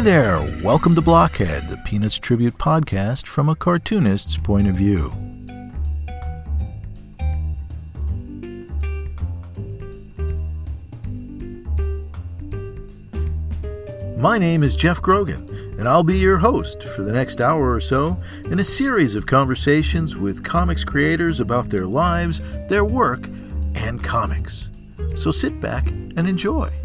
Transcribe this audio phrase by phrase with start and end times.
[0.00, 5.10] Hey there, welcome to Blockhead, the Peanuts Tribute podcast from a cartoonist's point of view.
[14.16, 15.46] My name is Geoff Grogan,
[15.78, 19.26] and I'll be your host for the next hour or so in a series of
[19.26, 22.40] conversations with comics creators about their lives,
[22.70, 23.28] their work,
[23.74, 24.70] and comics.
[25.14, 26.79] So sit back and enjoy.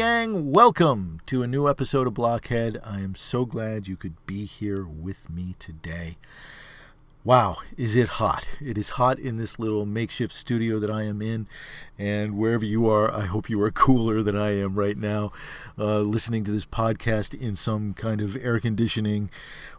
[0.00, 2.80] Gang, welcome to a new episode of Blockhead.
[2.82, 6.16] I am so glad you could be here with me today.
[7.22, 8.48] Wow, is it hot?
[8.62, 11.48] It is hot in this little makeshift studio that I am in.
[11.98, 15.32] And wherever you are, I hope you are cooler than I am right now,
[15.78, 19.28] uh, listening to this podcast in some kind of air conditioning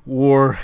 [0.06, 0.60] or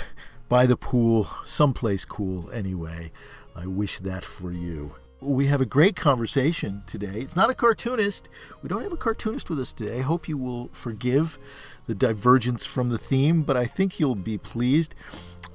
[0.48, 3.10] by the pool, someplace cool anyway.
[3.56, 7.20] I wish that for you we have a great conversation today.
[7.20, 8.28] It's not a cartoonist.
[8.62, 9.98] We don't have a cartoonist with us today.
[9.98, 11.38] I hope you will forgive
[11.86, 14.94] the divergence from the theme, but I think you'll be pleased.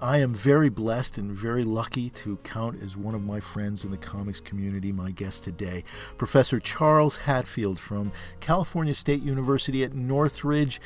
[0.01, 3.91] I am very blessed and very lucky to count as one of my friends in
[3.91, 5.85] the comics community my guest today,
[6.17, 10.81] Professor Charles Hatfield from California State University at Northridge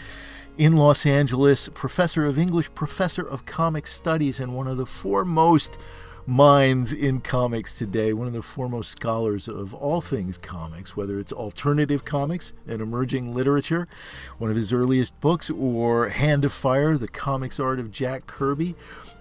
[0.56, 5.80] in Los Angeles, professor of English, professor of comic studies, and one of the foremost
[6.28, 11.32] minds in comics today, one of the foremost scholars of all things comics, whether it's
[11.32, 13.88] alternative comics and emerging literature,
[14.38, 18.76] one of his earliest books, or Hand of Fire, the comics art of Jack Kirby,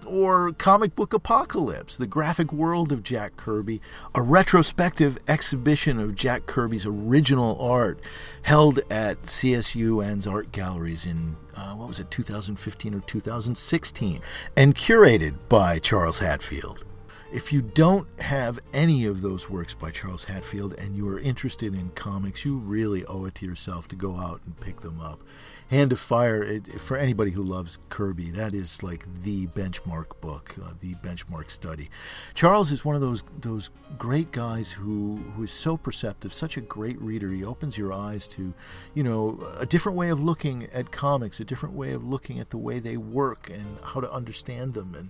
[0.05, 3.81] or Comic Book Apocalypse, the graphic world of Jack Kirby,
[4.13, 8.01] a retrospective exhibition of Jack Kirby's original art
[8.41, 14.21] held at CSU and art galleries in, uh, what was it, 2015 or 2016,
[14.57, 16.83] and curated by Charles Hatfield.
[17.29, 21.73] If you don't have any of those works by Charles Hatfield and you are interested
[21.75, 25.21] in comics, you really owe it to yourself to go out and pick them up.
[25.69, 30.55] Hand of Fire, it, for anybody who loves Kirby, that is like the benchmark book,
[30.63, 31.89] uh, the benchmark study.
[32.33, 36.61] Charles is one of those those great guys who who is so perceptive, such a
[36.61, 37.31] great reader.
[37.31, 38.53] He opens your eyes to,
[38.93, 42.51] you know, a different way of looking at comics, a different way of looking at
[42.51, 45.09] the way they work and how to understand them and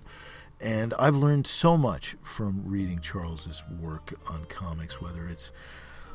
[0.60, 5.52] and I've learned so much from reading Charles's work on comics, whether it's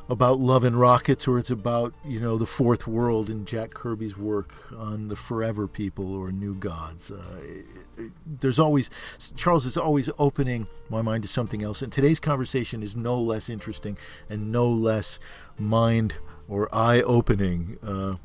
[0.08, 4.16] about love and rockets or it's about you know the fourth world and Jack Kirby's
[4.16, 7.10] work on the Forever People or New Gods.
[7.10, 7.66] Uh, it,
[7.96, 8.90] it, there's always
[9.34, 13.48] Charles is always opening my mind to something else, and today's conversation is no less
[13.48, 13.96] interesting
[14.28, 15.18] and no less
[15.58, 16.16] mind
[16.48, 17.78] or eye opening.
[17.82, 18.16] Uh,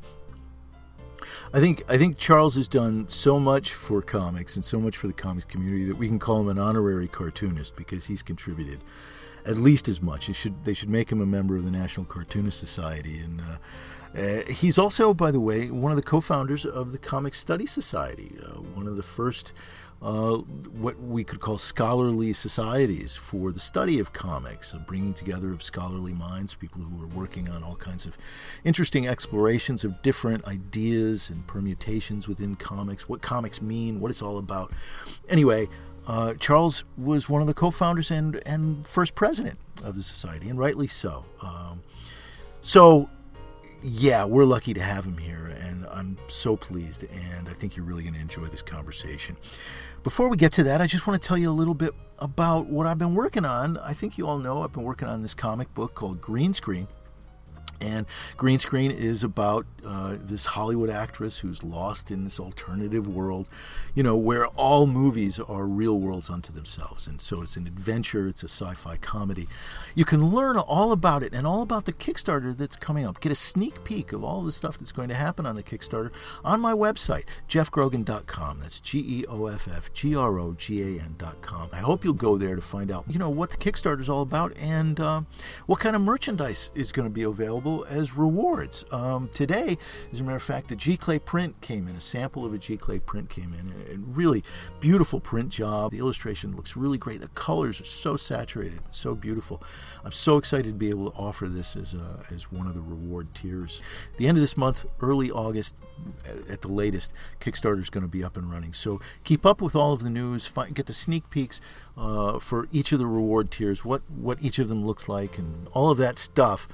[1.52, 5.06] I think I think Charles has done so much for comics and so much for
[5.06, 8.80] the comics community that we can call him an honorary cartoonist because he's contributed
[9.44, 10.26] at least as much.
[10.26, 13.40] They should they should make him a member of the National Cartoonist Society and.
[13.40, 13.56] Uh,
[14.12, 18.36] uh, he's also, by the way, one of the co-founders of the Comic Study Society,
[18.44, 19.52] uh, one of the first
[20.02, 25.52] uh, what we could call scholarly societies for the study of comics, a bringing together
[25.52, 28.16] of scholarly minds, people who are working on all kinds of
[28.64, 34.38] interesting explorations of different ideas and permutations within comics, what comics mean, what it's all
[34.38, 34.72] about.
[35.28, 35.68] Anyway,
[36.06, 40.58] uh, Charles was one of the co-founders and and first president of the society, and
[40.58, 41.26] rightly so.
[41.42, 41.82] Um,
[42.62, 43.10] so
[43.82, 47.04] yeah, we're lucky to have him here, and I'm so pleased.
[47.04, 49.36] And I think you're really going to enjoy this conversation.
[50.02, 52.64] Before we get to that, I just want to tell you a little bit about
[52.66, 53.76] what I've been working on.
[53.76, 56.88] I think you all know I've been working on this comic book called Green Screen.
[57.80, 63.48] And Green Screen is about uh, this Hollywood actress who's lost in this alternative world,
[63.94, 67.06] you know, where all movies are real worlds unto themselves.
[67.06, 69.48] And so it's an adventure, it's a sci fi comedy.
[69.94, 73.20] You can learn all about it and all about the Kickstarter that's coming up.
[73.20, 76.12] Get a sneak peek of all the stuff that's going to happen on the Kickstarter
[76.44, 78.60] on my website, geoffgrogan.com.
[78.60, 81.70] That's G E O F F G R O G A N.com.
[81.72, 84.22] I hope you'll go there to find out, you know, what the Kickstarter is all
[84.22, 85.22] about and uh,
[85.66, 88.84] what kind of merchandise is going to be available available as rewards.
[88.90, 89.78] Um, today,
[90.12, 91.96] as a matter of fact, the giclée print came in.
[91.96, 93.72] A sample of a giclée print came in.
[93.92, 94.42] A really
[94.80, 95.92] beautiful print job.
[95.92, 97.20] The illustration looks really great.
[97.20, 99.62] The colors are so saturated, so beautiful.
[100.04, 102.82] I'm so excited to be able to offer this as a, as one of the
[102.82, 103.82] reward tiers.
[104.16, 105.74] The end of this month, early August,
[106.48, 108.72] at the latest, Kickstarter is going to be up and running.
[108.72, 110.46] So keep up with all of the news.
[110.46, 111.60] Find, get the sneak peeks
[111.96, 115.68] uh, for each of the reward tiers, what what each of them looks like, and
[115.72, 116.66] all of that stuff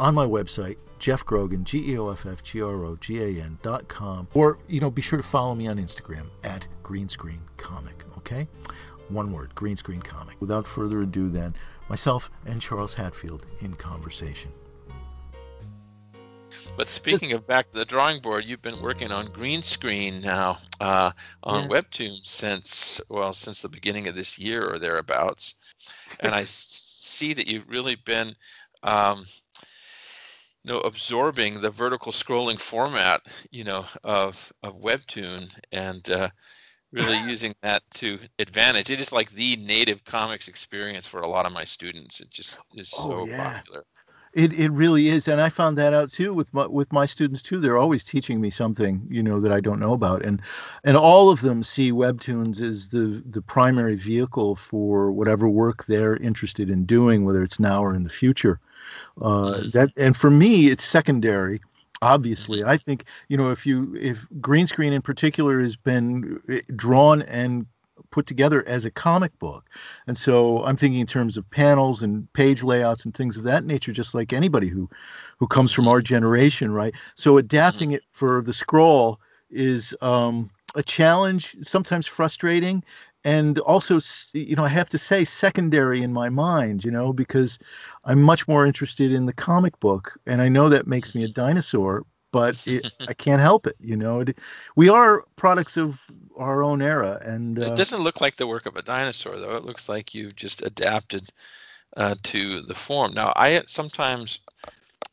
[0.00, 3.42] on my website, Geoff Grogan, G E O F F G R O G A
[3.42, 4.26] N dot com.
[4.34, 8.48] Or, you know, be sure to follow me on Instagram at Green Screen Comic, okay?
[9.08, 10.40] One word, Green Screen Comic.
[10.40, 11.54] Without further ado, then,
[11.88, 14.52] myself and Charles Hatfield in conversation.
[16.76, 20.58] But speaking of back to the drawing board, you've been working on green screen now
[20.80, 21.12] uh,
[21.42, 21.68] on yeah.
[21.68, 25.56] Webtoon since well since the beginning of this year or thereabouts,
[26.20, 28.34] and I see that you've really been
[28.82, 29.26] um,
[30.64, 33.20] you know absorbing the vertical scrolling format
[33.50, 36.28] you know of of webtoon and uh,
[36.92, 41.46] really using that to advantage it is like the native comics experience for a lot
[41.46, 43.54] of my students it just is oh, so yeah.
[43.54, 43.84] popular
[44.32, 47.42] it it really is, and I found that out too with my with my students
[47.42, 47.58] too.
[47.58, 50.40] They're always teaching me something you know that I don't know about, and
[50.84, 56.16] and all of them see Webtoons as the the primary vehicle for whatever work they're
[56.16, 58.60] interested in doing, whether it's now or in the future.
[59.20, 61.60] Uh, that and for me, it's secondary.
[62.02, 66.60] Obviously, I think you know if you if green screen in particular has been eh,
[66.74, 67.66] drawn and
[68.10, 69.68] put together as a comic book.
[70.06, 73.64] And so I'm thinking in terms of panels and page layouts and things of that
[73.64, 74.88] nature, just like anybody who
[75.38, 76.94] who comes from our generation, right?
[77.14, 79.20] So adapting it for the scroll
[79.50, 82.84] is um, a challenge, sometimes frustrating,
[83.24, 83.98] and also
[84.32, 87.58] you know i have to say secondary in my mind you know because
[88.04, 91.28] i'm much more interested in the comic book and i know that makes me a
[91.28, 94.38] dinosaur but it, i can't help it you know it,
[94.76, 96.00] we are products of
[96.36, 99.56] our own era and uh, it doesn't look like the work of a dinosaur though.
[99.56, 101.30] It looks like you've just adapted
[101.96, 103.12] uh, to the form.
[103.12, 104.38] Now i sometimes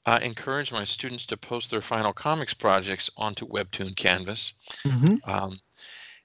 [0.06, 4.54] uh, encourage my students to post their final comics projects onto webtoon canvas.
[4.86, 5.30] Mm-hmm.
[5.30, 5.58] um,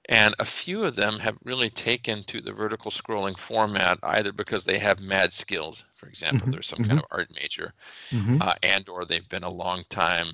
[0.09, 4.65] and a few of them have really taken to the vertical scrolling format either because
[4.65, 6.51] they have mad skills, for example, mm-hmm.
[6.51, 6.89] they're some mm-hmm.
[6.89, 7.73] kind of art major,
[8.09, 8.37] mm-hmm.
[8.41, 10.27] uh, and or they've been a long time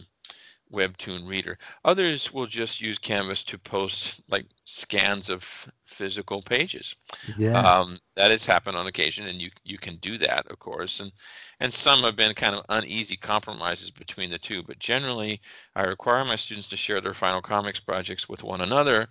[0.72, 1.58] Webtoon reader.
[1.84, 5.44] Others will just use Canvas to post like scans of
[5.86, 6.96] physical pages.
[7.38, 7.60] Yeah.
[7.60, 11.00] Um, that has happened on occasion, and you you can do that, of course.
[11.00, 11.12] And
[11.60, 14.62] and some have been kind of uneasy compromises between the two.
[14.62, 15.42] But generally,
[15.76, 19.08] I require my students to share their final comics projects with one another,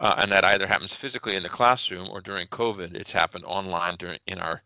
[0.00, 2.94] uh, and that either happens physically in the classroom or during COVID.
[2.94, 4.62] It's happened online during in our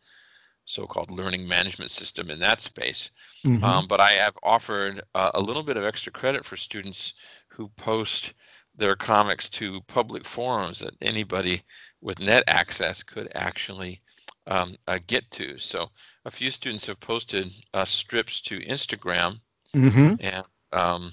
[0.64, 3.10] so-called learning management system in that space.
[3.46, 3.64] Mm-hmm.
[3.64, 7.14] Um, but I have offered uh, a little bit of extra credit for students
[7.48, 8.34] who post
[8.76, 11.62] their comics to public forums that anybody
[12.00, 14.00] with net access could actually
[14.46, 15.58] um, uh, get to.
[15.58, 15.90] So
[16.24, 19.40] a few students have posted uh, strips to Instagram,
[19.74, 20.14] mm-hmm.
[20.20, 21.12] and um,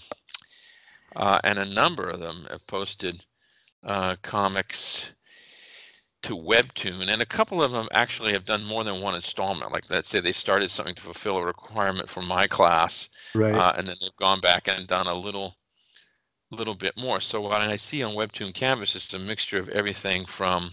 [1.16, 3.24] uh, and a number of them have posted
[3.84, 5.12] uh, comics
[6.24, 9.72] to Webtoon, and a couple of them actually have done more than one installment.
[9.72, 13.56] Like let's say they started something to fulfill a requirement for my class, right.
[13.56, 15.56] uh, and then they've gone back and done a little,
[16.52, 17.22] little bit more.
[17.22, 20.72] So what I see on Webtoon Canvas is a mixture of everything from,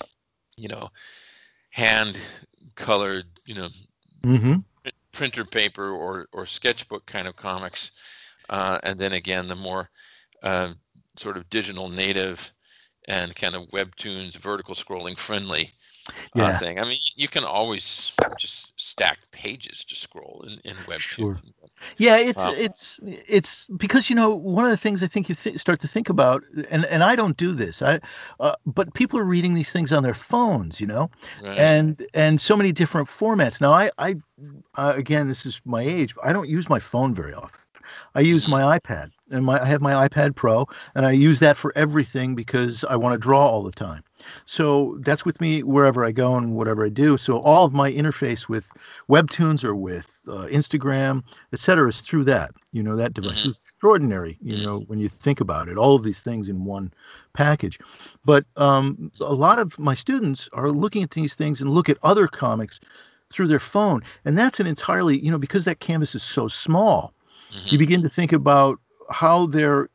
[0.56, 0.88] you know,
[1.70, 2.18] hand
[2.74, 3.68] colored, you know,
[4.24, 4.56] mm-hmm.
[5.12, 7.92] printer paper or or sketchbook kind of comics,
[8.50, 9.88] uh, and then again the more
[10.42, 10.72] uh,
[11.16, 12.52] sort of digital native
[13.08, 15.70] and kind of webtoons vertical scrolling friendly
[16.08, 16.44] uh, yeah.
[16.46, 16.78] uh, thing.
[16.78, 20.98] I mean, you can always just stack pages to scroll in, in Webtoon.
[20.98, 21.40] Sure.
[21.98, 25.34] Yeah, it's um, it's it's because you know one of the things I think you
[25.34, 28.00] th- start to think about, and and I don't do this, I,
[28.40, 31.10] uh, but people are reading these things on their phones, you know,
[31.42, 31.58] right.
[31.58, 33.60] and and so many different formats.
[33.60, 34.16] Now, I I
[34.76, 36.14] uh, again, this is my age.
[36.22, 37.60] I don't use my phone very often.
[38.14, 38.52] I use mm-hmm.
[38.52, 42.34] my iPad and my, I have my iPad Pro, and I use that for everything
[42.34, 44.04] because I want to draw all the time.
[44.44, 47.16] So that's with me wherever I go and whatever I do.
[47.16, 48.70] So all of my interface with
[49.08, 52.52] Webtoons or with uh, Instagram, etc., is through that.
[52.72, 53.40] You know that device.
[53.40, 53.50] Mm-hmm.
[53.50, 54.38] Extraordinary.
[54.40, 56.92] You know when you think about it, all of these things in one
[57.32, 57.78] package.
[58.24, 61.98] But um, a lot of my students are looking at these things and look at
[62.02, 62.80] other comics
[63.30, 67.12] through their phone, and that's an entirely you know because that canvas is so small.
[67.52, 67.68] Mm-hmm.
[67.68, 68.80] You begin to think about
[69.10, 69.88] how they're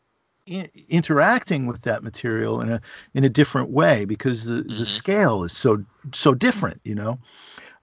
[0.46, 2.82] in, interacting with that material in a
[3.14, 4.78] in a different way because the, mm-hmm.
[4.78, 7.20] the scale is so so different you know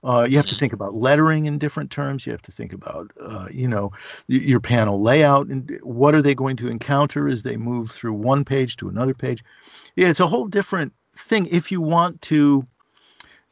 [0.01, 0.59] uh, you have to mm-hmm.
[0.59, 3.91] think about lettering in different terms you have to think about uh, you know
[4.27, 8.43] your panel layout and what are they going to encounter as they move through one
[8.43, 9.43] page to another page
[9.95, 12.65] yeah it's a whole different thing if you want to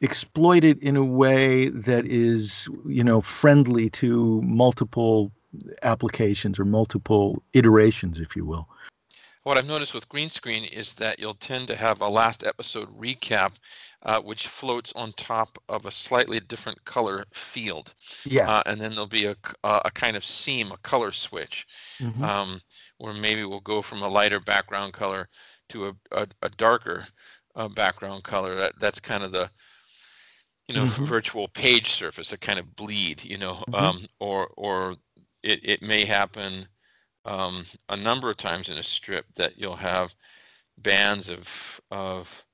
[0.00, 5.32] exploit it in a way that is you know friendly to multiple
[5.82, 8.68] applications or multiple iterations, if you will.
[9.44, 12.88] what I've noticed with green screen is that you'll tend to have a last episode
[12.98, 13.52] recap,
[14.02, 17.94] uh, which floats on top of a slightly different color field.
[18.26, 18.48] Yeah.
[18.48, 21.66] Uh, and then there'll be a, a kind of seam, a color switch,
[21.98, 22.22] mm-hmm.
[22.22, 22.60] um,
[22.98, 25.28] where maybe we'll go from a lighter background color
[25.70, 27.04] to a, a, a darker
[27.54, 28.54] uh, background color.
[28.54, 29.50] That that's kind of the
[30.68, 31.04] you know mm-hmm.
[31.04, 33.74] virtual page surface, a kind of bleed, you know, mm-hmm.
[33.74, 34.94] um, or or
[35.42, 36.66] it, it may happen
[37.24, 40.14] um, a number of times in a strip that you'll have
[40.78, 42.44] bands of of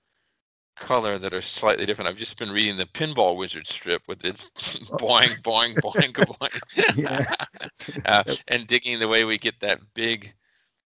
[0.76, 2.08] color that are slightly different.
[2.08, 4.50] I've just been reading the Pinball Wizard strip with its
[4.98, 10.34] boing, boing, boing, boing, uh, and digging the way we get that big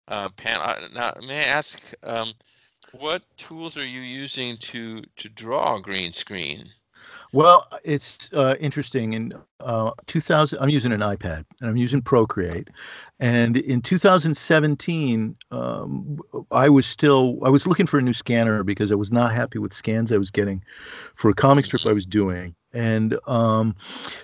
[0.07, 0.59] uh, pan.
[0.59, 2.31] Uh, now, may I ask, um,
[2.91, 6.69] what tools are you using to to draw green screen?
[7.33, 9.13] Well, it's uh, interesting.
[9.13, 12.69] In uh, 2000, I'm using an iPad and I'm using Procreate.
[13.19, 16.19] And in 2017, um,
[16.51, 19.59] I was still I was looking for a new scanner because I was not happy
[19.59, 20.63] with scans I was getting
[21.15, 22.55] for a comic strip I was doing.
[22.73, 23.75] And um,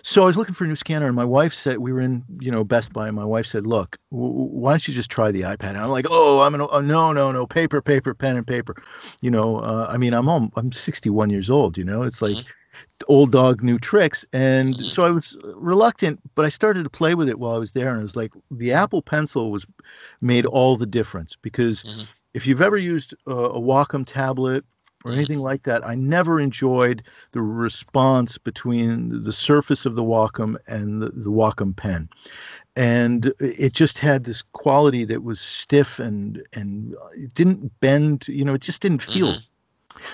[0.03, 2.23] so I was looking for a new scanner, and my wife said we were in,
[2.39, 5.31] you know, Best Buy, and my wife said, "Look, w- why don't you just try
[5.31, 8.35] the iPad?" And I'm like, "Oh, I'm an, oh, no, no, no, paper, paper, pen,
[8.35, 8.75] and paper."
[9.21, 11.77] You know, uh, I mean, I'm home, I'm 61 years old.
[11.77, 12.35] You know, it's like.
[12.35, 12.49] Mm-hmm
[13.07, 14.87] old dog new tricks and mm-hmm.
[14.87, 17.91] so i was reluctant but i started to play with it while i was there
[17.91, 19.65] and it was like the apple pencil was
[20.21, 22.03] made all the difference because mm-hmm.
[22.33, 24.63] if you've ever used a, a wacom tablet
[25.05, 25.19] or mm-hmm.
[25.19, 31.01] anything like that i never enjoyed the response between the surface of the wacom and
[31.01, 32.09] the, the wacom pen
[32.75, 38.43] and it just had this quality that was stiff and and it didn't bend you
[38.43, 39.52] know it just didn't feel mm-hmm.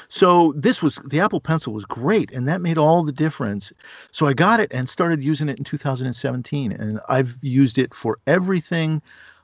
[0.08, 3.72] So this was the Apple Pencil was great, and that made all the difference.
[4.12, 8.20] So I got it and started using it in 2017, and I've used it for
[8.28, 9.02] everything,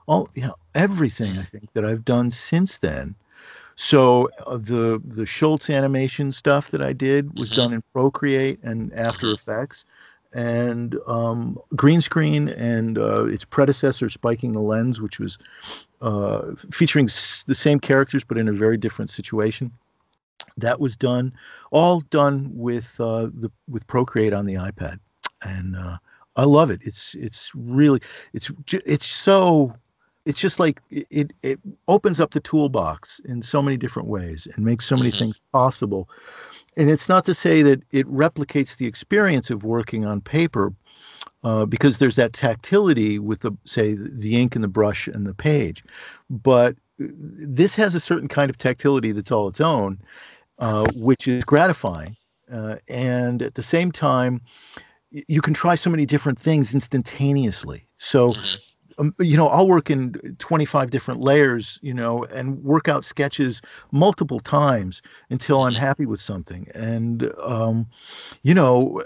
[0.07, 3.15] all you know, everything I think that I've done since then.
[3.75, 8.93] So uh, the the Schulz animation stuff that I did was done in Procreate and
[8.93, 9.85] After Effects,
[10.33, 15.37] and um, green screen and uh, its predecessor, Spiking the Lens, which was
[16.01, 19.71] uh, featuring s- the same characters but in a very different situation
[20.57, 21.33] that was done,
[21.71, 24.99] all done with uh, the with Procreate on the iPad,
[25.41, 25.97] and uh,
[26.35, 26.81] I love it.
[26.83, 28.01] It's it's really
[28.33, 29.73] it's it's so
[30.25, 34.65] it's just like it it opens up the toolbox in so many different ways and
[34.65, 35.19] makes so many mm-hmm.
[35.19, 36.09] things possible.
[36.77, 40.73] And it's not to say that it replicates the experience of working on paper,
[41.43, 45.33] uh, because there's that tactility with the say the ink and the brush and the
[45.33, 45.83] page,
[46.29, 49.99] but this has a certain kind of tactility that's all its own,
[50.59, 52.15] uh, which is gratifying.
[52.51, 54.41] Uh, and at the same time,
[55.11, 57.87] you can try so many different things instantaneously.
[57.97, 58.57] So, mm-hmm.
[58.97, 63.61] Um, you know, I'll work in 25 different layers, you know, and work out sketches
[63.91, 66.67] multiple times until I'm happy with something.
[66.73, 67.87] And, um,
[68.43, 69.03] you know,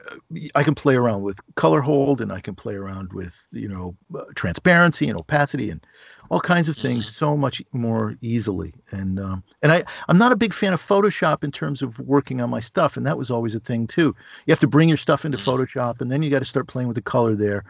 [0.56, 3.96] I can play around with color hold and I can play around with, you know,
[4.16, 5.86] uh, transparency and opacity and
[6.30, 7.14] all kinds of things mm-hmm.
[7.14, 8.74] so much more easily.
[8.92, 12.42] And um, and I I'm not a big fan of Photoshop in terms of working
[12.42, 14.16] on my stuff, and that was always a thing too.
[14.46, 15.50] You have to bring your stuff into mm-hmm.
[15.50, 17.66] Photoshop, and then you got to start playing with the color there.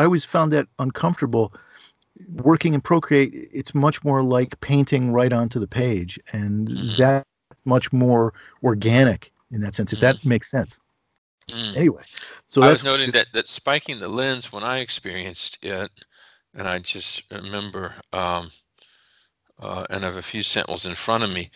[0.00, 1.52] I always found that uncomfortable.
[2.28, 6.96] Working in Procreate, it's much more like painting right onto the page, and mm-hmm.
[6.96, 7.26] that's
[7.64, 9.92] much more organic in that sense.
[9.92, 10.78] If that makes sense.
[11.48, 11.76] Mm.
[11.76, 12.02] Anyway,
[12.48, 15.90] so I was noting that that spiking the lens when I experienced it
[16.54, 18.50] and I just remember, um,
[19.58, 21.50] uh, and I have a few samples in front of me,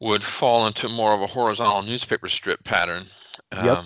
[0.00, 3.04] would fall into more of a horizontal newspaper strip pattern.
[3.52, 3.84] Um, yep.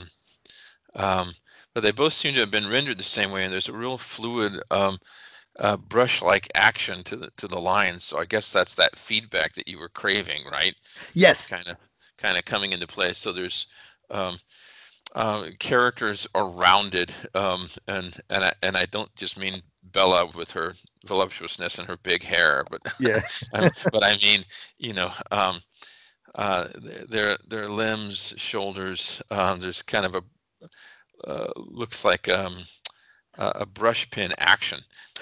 [0.95, 1.33] Um,
[1.75, 3.99] but they both seem to have been rendered the same way, and there's a real
[3.99, 4.99] fluid um,
[5.59, 8.05] uh, brush-like action to the to the lines.
[8.05, 10.75] So I guess that's that feedback that you were craving, right?
[11.15, 11.49] Yes.
[11.49, 11.77] Kind of,
[12.19, 13.13] kind of coming into play.
[13.13, 13.67] So there's
[14.11, 14.39] um,
[15.15, 20.51] uh, characters are rounded, um, and and I, and I don't just mean Bella with
[20.53, 20.75] her
[21.07, 24.45] voluptuousness and her big hair, but yeah, but I mean,
[24.79, 25.61] you know, um,
[26.35, 26.69] uh,
[27.09, 29.23] their their limbs, shoulders.
[29.31, 30.23] Um, there's kind of a
[31.27, 32.65] uh, looks like um,
[33.37, 34.81] a brush pin action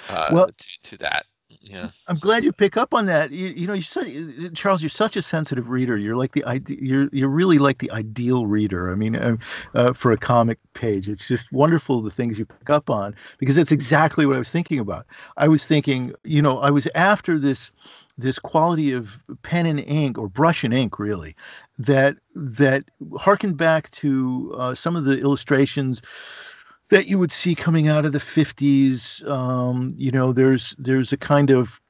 [0.08, 1.26] uh, well, to, to that.
[1.60, 1.90] Yeah.
[2.08, 3.30] I'm glad you pick up on that.
[3.30, 5.96] You, you know you charles you're such a sensitive reader.
[5.96, 6.44] You're like the
[6.80, 8.90] you're you're really like the ideal reader.
[8.90, 9.36] I mean uh,
[9.74, 11.08] uh, for a comic page.
[11.08, 14.50] It's just wonderful the things you pick up on because that's exactly what i was
[14.50, 15.06] thinking about.
[15.36, 17.70] I was thinking you know i was after this
[18.18, 21.34] this quality of pen and ink or brush and ink really
[21.78, 22.84] that that
[23.18, 26.02] harkened back to uh, some of the illustrations
[26.90, 29.26] that you would see coming out of the 50s.
[29.28, 31.80] Um, you know, there's there's a kind of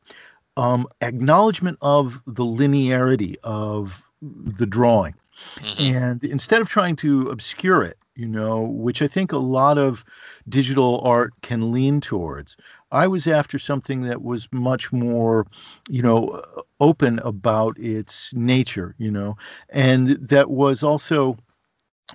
[0.57, 5.15] um, acknowledgement of the linearity of the drawing.
[5.57, 5.97] Mm-hmm.
[5.97, 10.05] And instead of trying to obscure it, you know, which I think a lot of
[10.49, 12.57] digital art can lean towards,
[12.91, 15.47] I was after something that was much more,
[15.89, 16.43] you know,
[16.81, 19.37] open about its nature, you know,
[19.71, 21.39] and that was also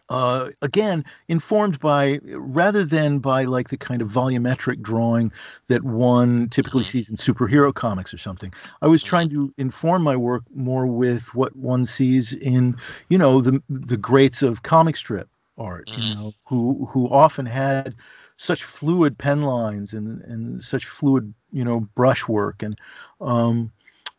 [0.09, 5.31] uh, again informed by rather than by like the kind of volumetric drawing
[5.67, 6.91] that one typically mm-hmm.
[6.91, 8.53] sees in superhero comics or something.
[8.81, 12.77] I was trying to inform my work more with what one sees in
[13.09, 16.15] you know the the greats of comic strip art you mm-hmm.
[16.15, 17.95] know who who often had
[18.37, 22.79] such fluid pen lines and and such fluid you know brushwork and
[23.21, 23.71] um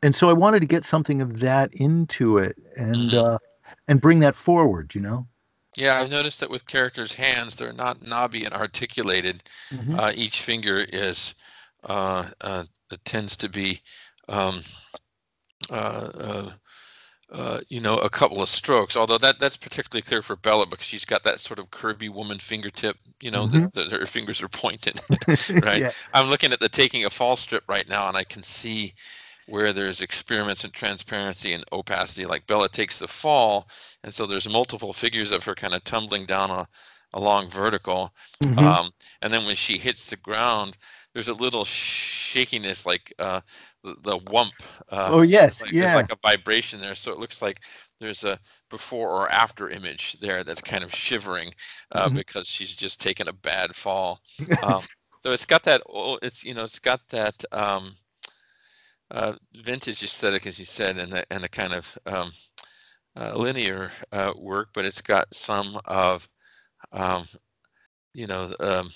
[0.02, 3.38] and so i wanted to get something of that into it and uh
[3.86, 5.26] and bring that forward you know
[5.78, 9.44] yeah, I've noticed that with characters' hands, they're not knobby and articulated.
[9.70, 9.98] Mm-hmm.
[9.98, 11.36] Uh, each finger is
[11.84, 12.64] uh, uh,
[13.04, 13.80] tends to be,
[14.28, 14.62] um,
[17.30, 18.96] uh, you know, a couple of strokes.
[18.96, 22.38] Although that that's particularly clear for Bella because she's got that sort of curvy woman
[22.38, 22.96] fingertip.
[23.20, 23.66] You know, mm-hmm.
[23.74, 25.00] that, her fingers are pointed.
[25.28, 25.80] right.
[25.80, 25.90] yeah.
[26.12, 28.94] I'm looking at the taking a fall strip right now, and I can see
[29.48, 33.66] where there's experiments in transparency and opacity, like Bella takes the fall,
[34.04, 36.68] and so there's multiple figures of her kind of tumbling down a,
[37.14, 38.12] along vertical,
[38.44, 38.58] mm-hmm.
[38.58, 38.90] um,
[39.22, 40.76] and then when she hits the ground,
[41.14, 43.40] there's a little shakiness, like uh,
[44.02, 44.52] the, the whump.
[44.90, 45.86] Uh, oh yes, like, yeah.
[45.86, 47.60] There's like a vibration there, so it looks like
[48.00, 48.38] there's a
[48.70, 51.52] before or after image there that's kind of shivering
[51.92, 52.16] uh, mm-hmm.
[52.16, 54.20] because she's just taken a bad fall.
[54.62, 54.82] Um,
[55.22, 55.82] so it's got that.
[56.22, 57.44] It's you know, it's got that.
[57.52, 57.94] Um,
[59.10, 62.30] uh, vintage aesthetic, as you said, and the, and the kind of um,
[63.16, 66.28] uh, linear uh, work, but it's got some of,
[66.92, 67.24] um,
[68.14, 68.90] you know, um,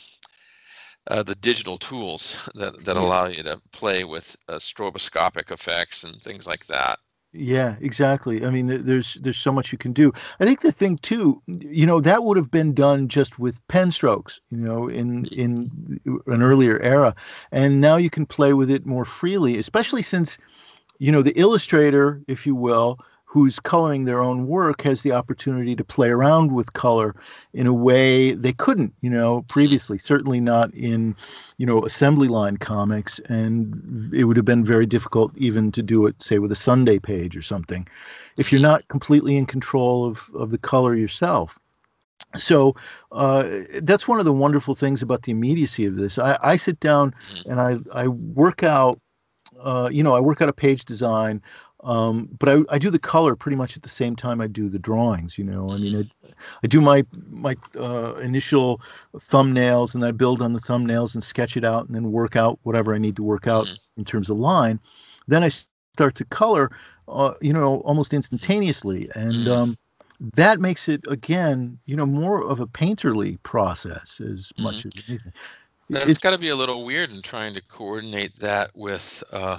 [1.08, 6.20] uh, the digital tools that, that allow you to play with uh, stroboscopic effects and
[6.22, 6.98] things like that.
[7.34, 8.44] Yeah, exactly.
[8.44, 10.12] I mean, there's there's so much you can do.
[10.38, 13.90] I think the thing too, you know, that would have been done just with pen
[13.90, 17.14] strokes, you know, in in an earlier era,
[17.50, 20.36] and now you can play with it more freely, especially since,
[20.98, 22.98] you know, the illustrator, if you will,
[23.32, 27.14] who's coloring their own work has the opportunity to play around with color
[27.54, 29.96] in a way they couldn't, you know, previously.
[29.96, 31.16] Certainly not in,
[31.56, 36.04] you know, assembly line comics, and it would have been very difficult even to do
[36.04, 37.88] it, say, with a Sunday page or something,
[38.36, 41.58] if you're not completely in control of of the color yourself.
[42.36, 42.76] So
[43.12, 43.48] uh,
[43.80, 46.18] that's one of the wonderful things about the immediacy of this.
[46.18, 47.14] I, I sit down
[47.46, 49.00] and I I work out.
[49.58, 51.40] Uh, you know, I work out a page design
[51.82, 54.68] um, but I, I do the color pretty much at the same time I do
[54.68, 55.36] the drawings.
[55.36, 56.28] You know, I mean, I,
[56.62, 58.80] I do my my uh, initial
[59.16, 62.58] thumbnails, and I build on the thumbnails and sketch it out, and then work out
[62.62, 64.00] whatever I need to work out mm-hmm.
[64.00, 64.78] in terms of line.
[65.26, 66.70] Then I start to color,
[67.08, 69.50] uh, you know, almost instantaneously, and mm-hmm.
[69.50, 69.78] um,
[70.34, 74.62] that makes it again, you know, more of a painterly process as mm-hmm.
[74.62, 75.32] much as anything.
[75.90, 79.24] That's got to be a little weird in trying to coordinate that with.
[79.32, 79.58] Uh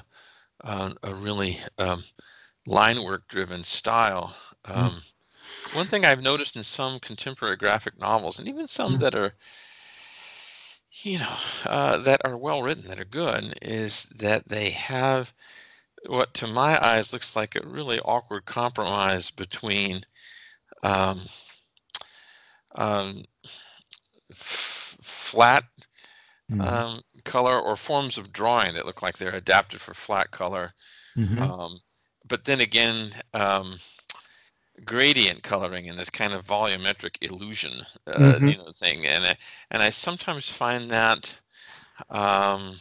[0.63, 2.03] uh, a really um,
[2.65, 4.35] line work driven style.
[4.65, 4.71] Hmm.
[4.71, 5.13] Um, mm.
[5.75, 8.99] One thing I've noticed in some contemporary graphic novels, and even some mm.
[8.99, 9.33] that are,
[11.03, 15.33] you know, uh, that are well written, that are good, is that they have
[16.05, 20.01] what to my eyes looks like a really awkward compromise between
[20.83, 21.21] um,
[22.75, 23.23] um,
[24.31, 25.63] f- flat
[26.51, 26.61] mm-hmm.
[26.61, 30.73] um, color or forms of drawing that look like they're adapted for flat color.
[31.17, 31.41] Mm-hmm.
[31.41, 31.79] Um,
[32.27, 33.75] but then again, um,
[34.83, 37.73] gradient coloring and this kind of volumetric illusion,
[38.07, 38.47] uh, mm-hmm.
[38.47, 39.37] you know, thing, and I,
[39.71, 41.39] and I sometimes find that.
[42.09, 42.77] Um,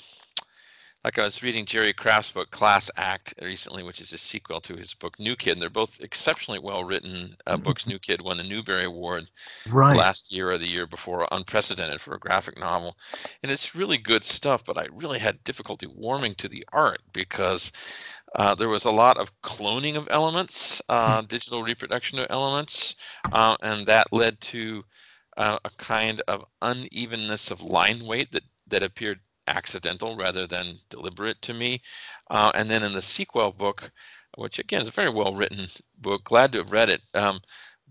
[1.05, 4.77] like I was reading Jerry Craft's book Class Act recently, which is a sequel to
[4.77, 5.53] his book New Kid.
[5.53, 7.65] And they're both exceptionally well written uh, mm-hmm.
[7.65, 7.87] books.
[7.87, 9.29] New Kid won the Newbery Award
[9.69, 9.97] right.
[9.97, 12.97] last year or the year before, unprecedented for a graphic novel.
[13.43, 17.73] And it's really good stuff, but I really had difficulty warming to the art because
[18.35, 21.27] uh, there was a lot of cloning of elements, uh, mm-hmm.
[21.27, 22.95] digital reproduction of elements,
[23.31, 24.85] uh, and that led to
[25.37, 31.41] uh, a kind of unevenness of line weight that that appeared accidental rather than deliberate
[31.43, 31.81] to me.
[32.31, 33.91] Uh, and then in the sequel book,
[34.37, 35.67] which again is a very well written
[35.99, 37.41] book, glad to have read it, um,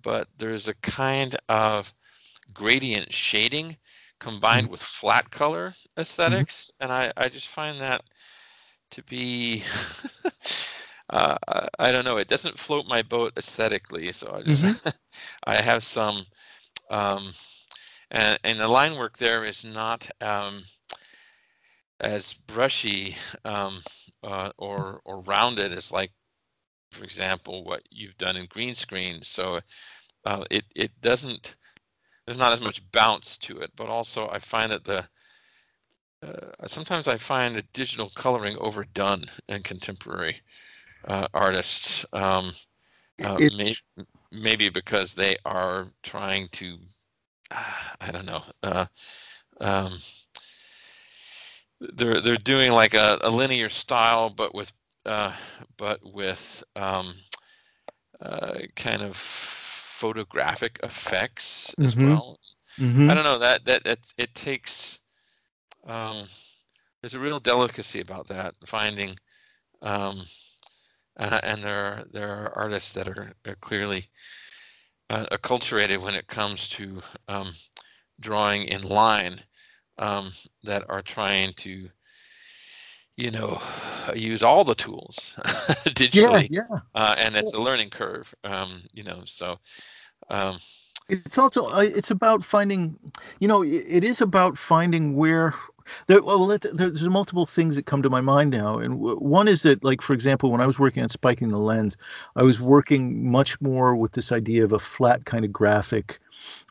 [0.02, 1.94] but there's a kind of
[2.54, 3.78] gradient shading
[4.20, 4.72] combined mm-hmm.
[4.72, 6.84] with flat color aesthetics, mm-hmm.
[6.84, 8.04] and I, I just find that
[8.92, 9.64] to be.
[11.10, 11.38] uh,
[11.78, 12.18] I don't know.
[12.18, 14.90] It doesn't float my boat aesthetically, so I just mm-hmm.
[15.44, 16.26] I have some,
[16.90, 17.32] um,
[18.10, 20.64] and and the line work there is not um,
[22.02, 23.80] as brushy um,
[24.24, 26.12] uh, or or rounded as like,
[26.92, 29.22] for example, what you've done in green screen.
[29.22, 29.62] So
[30.26, 31.56] uh, it it doesn't
[32.26, 35.08] there's not as much bounce to it, but also I find that the
[36.24, 40.42] uh, sometimes I find the digital coloring overdone in contemporary
[41.06, 42.06] uh, artists.
[42.14, 42.52] Um,
[43.24, 43.74] uh, may,
[44.32, 46.78] maybe because they are trying to,
[47.52, 48.44] I don't know.
[48.64, 48.86] Uh,
[49.60, 49.98] um,
[51.82, 54.72] they're they're doing like a, a linear style, but with
[55.06, 55.34] uh,
[55.78, 57.14] but with um,
[58.22, 62.10] uh, kind of photographic effects as mm-hmm.
[62.10, 62.40] well.
[62.80, 63.10] Mm-hmm.
[63.10, 65.00] I don't know that that it, it takes.
[65.86, 66.26] Um,
[67.02, 69.18] there's a real delicacy about that finding,
[69.82, 70.24] um,
[71.18, 74.06] uh, and there are there are artists that are, are clearly
[75.10, 77.52] uh, acculturated when it comes to um,
[78.20, 79.40] drawing in line
[80.02, 80.32] um,
[80.64, 81.90] that are trying to
[83.16, 83.62] you know
[84.16, 85.36] use all the tools
[85.86, 86.80] digitally yeah, yeah.
[86.96, 89.58] Uh, and it's a learning curve um, you know so
[90.30, 90.58] um,
[91.08, 92.98] it's also uh, it's about finding
[93.40, 95.54] you know it is about finding where
[96.08, 99.84] there, well, there's multiple things that come to my mind now, and one is that,
[99.84, 101.98] like for example, when I was working on spiking the lens,
[102.36, 106.20] I was working much more with this idea of a flat kind of graphic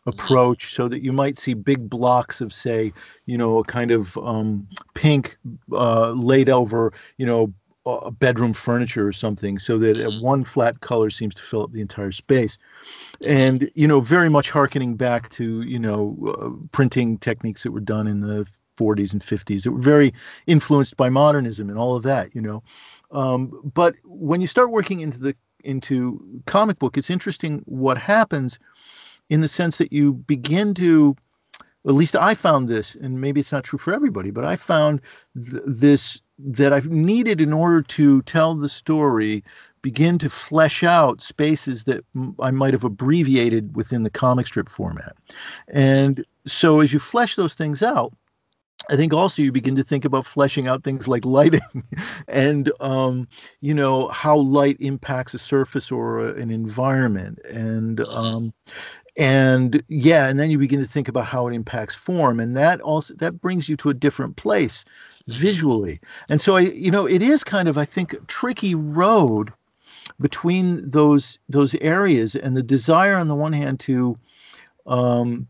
[0.06, 2.92] approach so that you might see big blocks of say
[3.26, 5.36] you know a kind of um, pink
[5.72, 7.52] uh, laid over you know
[7.86, 11.80] a bedroom furniture or something so that one flat color seems to fill up the
[11.80, 12.58] entire space.
[13.24, 17.80] And you know very much harkening back to you know uh, printing techniques that were
[17.80, 18.46] done in the
[18.78, 20.12] 40s and 50s that were very
[20.46, 22.62] influenced by modernism and all of that you know.
[23.10, 28.58] Um, but when you start working into the into comic book it's interesting what happens
[29.30, 31.16] in the sense that you begin to
[31.86, 35.00] at least I found this, and maybe it's not true for everybody, but I found
[35.34, 39.42] th- this that I've needed in order to tell the story
[39.82, 44.68] begin to flesh out spaces that m- I might have abbreviated within the comic strip
[44.68, 45.16] format.
[45.68, 48.12] And so as you flesh those things out,
[48.88, 51.60] I think also you begin to think about fleshing out things like lighting
[52.28, 53.28] and, um,
[53.60, 57.38] you know, how light impacts a surface or a, an environment.
[57.50, 58.52] And, um,
[59.16, 62.80] and yeah and then you begin to think about how it impacts form and that
[62.80, 64.84] also that brings you to a different place
[65.26, 69.52] visually and so i you know it is kind of i think a tricky road
[70.20, 74.16] between those those areas and the desire on the one hand to
[74.86, 75.46] um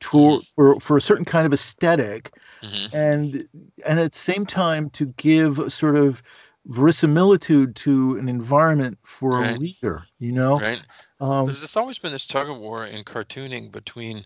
[0.00, 2.96] to for, for a certain kind of aesthetic mm-hmm.
[2.96, 3.48] and
[3.86, 6.22] and at the same time to give sort of
[6.68, 9.56] verisimilitude to an environment for right.
[9.56, 10.82] a reader you know right
[11.20, 14.24] um, there's always been this tug of war in cartooning between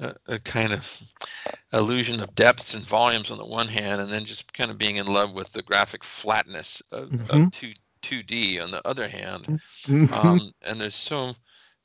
[0.00, 1.02] a, a, kind of
[1.72, 4.96] illusion of depths and volumes on the one hand and then just kind of being
[4.96, 7.44] in love with the graphic flatness of, mm-hmm.
[7.44, 9.44] of 2 2d on the other hand
[9.86, 10.12] mm-hmm.
[10.12, 11.34] um, and there's so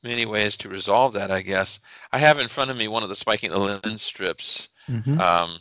[0.04, 1.80] many ways to resolve that i guess
[2.12, 5.20] i have in front of me one of the spiking the lens strips mm-hmm.
[5.22, 5.58] um,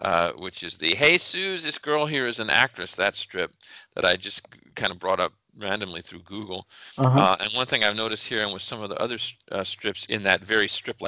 [0.00, 3.52] uh, which is the "Hey Suze, this girl here is an actress." That strip
[3.94, 6.66] that I just kind of brought up randomly through Google.
[6.98, 7.18] Uh-huh.
[7.18, 9.18] Uh, and one thing I've noticed here, and with some of the other
[9.50, 11.00] uh, strips in that very strip,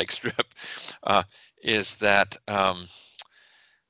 [1.02, 1.22] uh,
[1.62, 2.87] is that um,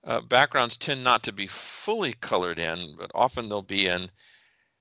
[0.04, 4.10] uh, backgrounds tend not to be fully colored in, but often they'll be in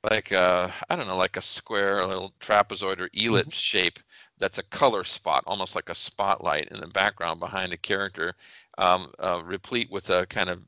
[0.09, 3.77] like a, I don't know, like a square, a little trapezoid or ellipse mm-hmm.
[3.77, 3.99] shape
[4.41, 8.33] that's a color spot, almost like a spotlight in the background behind a character,
[8.79, 10.59] um, uh, replete with a kind of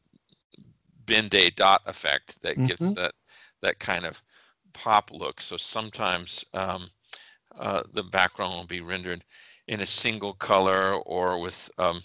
[1.05, 2.65] Ben-Day dot effect that mm-hmm.
[2.65, 3.13] gives that
[3.61, 4.21] that kind of
[4.73, 5.41] pop look.
[5.41, 6.87] So sometimes um,
[7.57, 9.23] uh, the background will be rendered
[9.67, 12.01] in a single color or with um,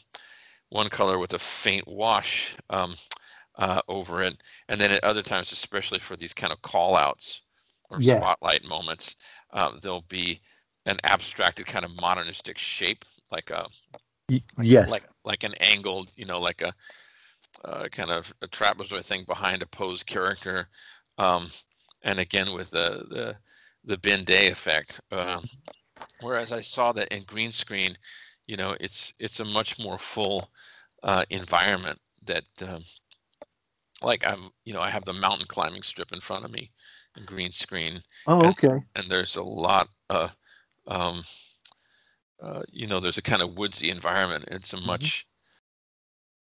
[0.71, 2.95] one color with a faint wash um,
[3.57, 4.43] uh, over it.
[4.69, 7.43] And then at other times, especially for these kind of call outs
[7.91, 8.19] or yeah.
[8.19, 9.17] spotlight moments,
[9.53, 10.41] um, there'll be
[10.89, 13.69] an abstracted kind of modernistic shape, like a
[14.63, 16.73] yes, like like an angled, you know, like a
[17.65, 20.67] uh, kind of a trapezoid thing behind a posed character,
[21.19, 21.49] um,
[22.03, 23.37] and again with the the
[23.85, 25.01] the Ben-Day effect.
[25.13, 25.41] Uh,
[26.23, 27.97] whereas I saw that in green screen,
[28.47, 30.51] you know, it's it's a much more full
[31.03, 32.45] uh, environment that.
[32.63, 32.83] Um,
[34.01, 36.71] like I'm, you know, I have the mountain climbing strip in front of me
[37.17, 38.01] in green screen.
[38.29, 38.69] Oh, okay.
[38.69, 40.29] And, and there's a lot uh,
[40.89, 41.23] um,
[42.43, 44.45] uh, you know, there's a kind of woodsy environment.
[44.49, 44.87] It's a mm-hmm.
[44.87, 45.27] much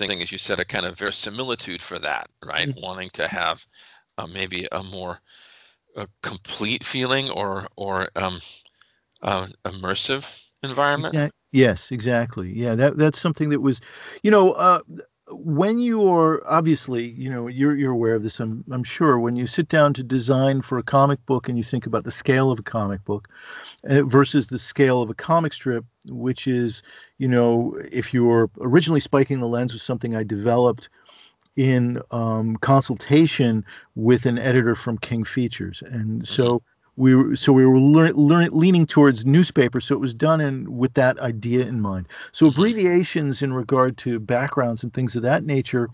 [0.01, 0.07] mm-hmm.
[0.07, 2.69] thing, as you said, a kind of verisimilitude for that, right?
[2.69, 2.81] Mm-hmm.
[2.81, 3.65] Wanting to have
[4.17, 5.19] uh, maybe a more
[5.95, 8.39] a complete feeling or or um,
[9.21, 11.13] uh, immersive environment.
[11.13, 11.35] Exactly.
[11.51, 12.53] Yes, exactly.
[12.53, 13.81] Yeah, that that's something that was,
[14.21, 14.81] you know, uh,
[15.31, 18.39] when you're obviously, you know, you're you're aware of this.
[18.39, 21.63] I'm I'm sure when you sit down to design for a comic book and you
[21.63, 23.27] think about the scale of a comic book
[23.87, 26.81] uh, versus the scale of a comic strip, which is,
[27.17, 30.89] you know, if you're originally spiking the lens with something I developed
[31.55, 33.65] in um, consultation
[33.95, 36.63] with an editor from King Features, and so
[36.99, 41.17] we were, so we were leaning towards newspaper so it was done in with that
[41.19, 42.09] idea in mind.
[42.33, 45.89] So abbreviations in regard to backgrounds and things of that nature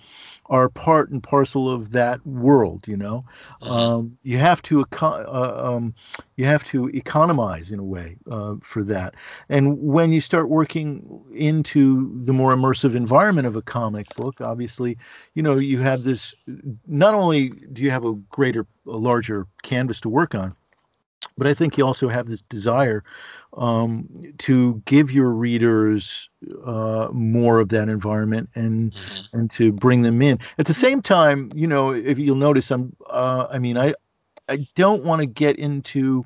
[0.48, 3.24] are part and parcel of that world you know?
[3.62, 5.94] Um, you have to uh, um,
[6.38, 9.14] you have to economize in a way uh, for that.
[9.48, 14.98] And when you start working into the more immersive environment of a comic book obviously
[15.36, 16.34] you know you have this
[16.88, 20.56] not only do you have a greater a larger canvas to work on
[21.38, 23.04] but I think you also have this desire
[23.58, 24.08] um,
[24.40, 26.30] to give your readers
[26.66, 29.38] uh, more of that environment and mm-hmm.
[29.38, 30.40] and to bring them in.
[30.58, 33.94] At the same time, you know, if you'll notice, I'm uh, I mean, I
[34.50, 36.26] I don't want to get into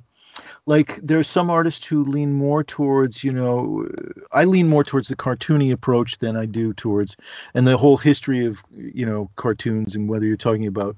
[0.65, 3.87] like there's some artists who lean more towards you know
[4.31, 7.17] i lean more towards the cartoony approach than i do towards
[7.53, 10.95] and the whole history of you know cartoons and whether you're talking about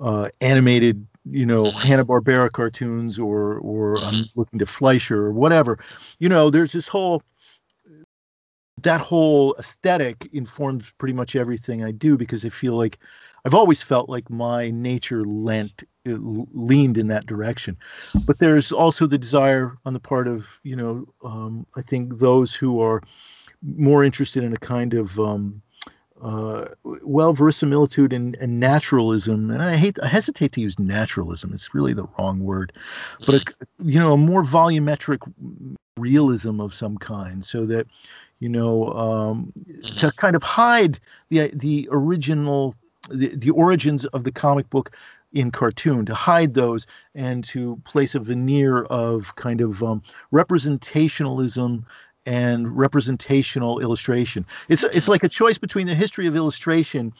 [0.00, 5.78] uh, animated you know Hanna Barbera cartoons or or I'm looking to Fleischer or whatever.
[6.18, 7.22] You know, there's this whole
[8.82, 12.98] that whole aesthetic informs pretty much everything I do because I feel like
[13.44, 17.76] I've always felt like my nature lent uh, leaned in that direction.
[18.26, 22.54] But there's also the desire on the part of you know um, I think those
[22.54, 23.02] who are
[23.62, 25.62] more interested in a kind of um,
[26.22, 26.66] uh,
[27.02, 31.92] well verisimilitude and, and, naturalism and i hate i hesitate to use naturalism it's really
[31.92, 32.72] the wrong word
[33.26, 33.54] but a,
[33.84, 35.18] you know a more volumetric
[35.96, 37.86] realism of some kind so that
[38.40, 39.52] you know um,
[39.96, 42.74] to kind of hide the the original
[43.10, 44.90] the, the origins of the comic book
[45.32, 50.02] in cartoon to hide those and to place a veneer of kind of um,
[50.32, 51.84] representationalism
[52.28, 54.44] and representational illustration.
[54.68, 57.14] It's it's like a choice between the history of illustration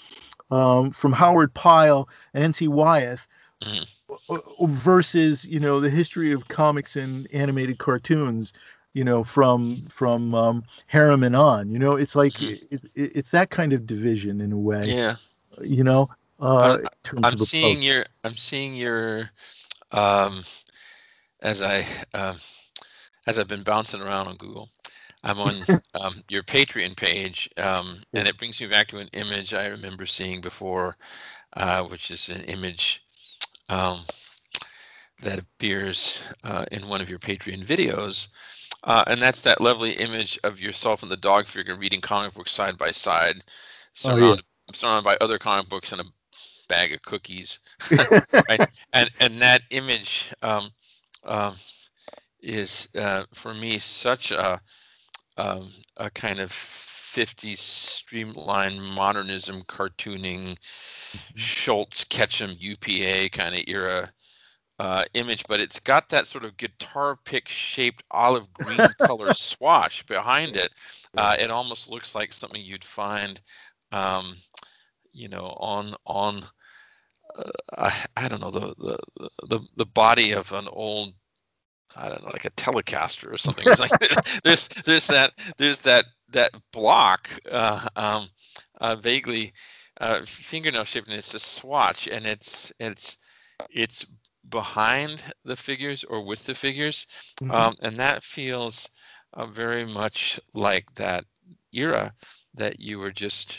[0.50, 2.68] um, from Howard Pyle and N.C.
[2.68, 3.26] Wyeth
[3.62, 4.66] mm-hmm.
[4.66, 8.52] versus you know the history of comics and animated cartoons.
[8.92, 11.70] You know, from from um, Herriman on.
[11.70, 14.82] You know, it's like it, it, it's that kind of division in a way.
[14.84, 15.14] Yeah.
[15.60, 16.08] You know,
[16.40, 16.78] uh,
[17.22, 19.30] I'm seeing your I'm seeing your
[19.92, 20.42] um,
[21.40, 22.34] as I uh,
[23.26, 24.68] as I've been bouncing around on Google.
[25.24, 25.54] I'm on
[26.00, 30.07] um, your Patreon page, um, and it brings me back to an image I remember
[30.07, 30.96] seeing before,
[31.57, 33.04] uh, which is an image
[33.68, 33.98] um,
[35.22, 38.28] that appears uh, in one of your Patreon videos.
[38.85, 42.52] Uh, and that's that lovely image of yourself and the dog figure reading comic books
[42.52, 43.42] side by side,
[43.92, 44.33] surrounded, oh,
[44.68, 44.74] yeah.
[44.74, 46.04] surrounded by other comic books and a
[46.68, 47.59] bag of cookies.
[48.48, 48.68] right?
[48.92, 50.70] And and that image um,
[51.24, 51.54] um,
[52.40, 54.61] is uh, for me such a
[55.38, 61.83] um, a kind of 50s streamlined modernism cartooning mm-hmm.
[62.11, 64.11] Ketcham UPA kind of era
[64.79, 70.07] uh, image, but it's got that sort of guitar pick shaped olive green color swatch
[70.07, 70.70] behind it.
[71.16, 73.40] Uh, it almost looks like something you'd find,
[73.90, 74.37] um,
[75.12, 76.42] you know, on on
[77.37, 81.12] uh, I, I don't know the, the the the body of an old
[81.96, 83.64] I don't know, like a Telecaster or something.
[83.64, 88.29] There's, like, there's there's that there's that that block uh, um,
[88.81, 89.53] uh, vaguely
[90.01, 93.16] uh, fingernail shaped, and it's a swatch, and it's it's
[93.70, 94.07] it's
[94.48, 97.07] behind the figures or with the figures,
[97.40, 97.51] mm-hmm.
[97.51, 98.88] um, and that feels
[99.35, 101.24] uh, very much like that
[101.72, 102.12] era
[102.55, 103.59] that you were just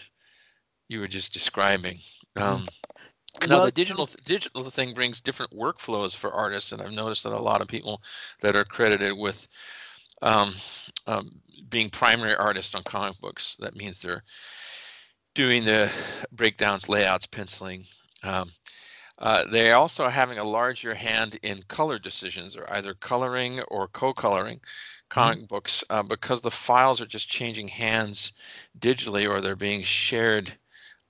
[0.88, 1.98] you were just describing.
[2.38, 2.42] Mm-hmm.
[2.42, 2.68] Um,
[3.48, 7.40] now the digital digital thing brings different workflows for artists, and I've noticed that a
[7.40, 8.02] lot of people
[8.42, 9.48] that are credited with
[10.22, 10.54] um,
[11.08, 13.56] um, being primary artists on comic books.
[13.60, 14.24] That means they're
[15.36, 15.92] doing the
[16.32, 17.86] breakdowns, layouts, penciling.
[18.24, 18.50] Um,
[19.18, 24.62] uh, they're also having a larger hand in color decisions, or either coloring or co-coloring
[25.10, 25.46] comic mm-hmm.
[25.46, 28.32] books, uh, because the files are just changing hands
[28.80, 30.52] digitally, or they're being shared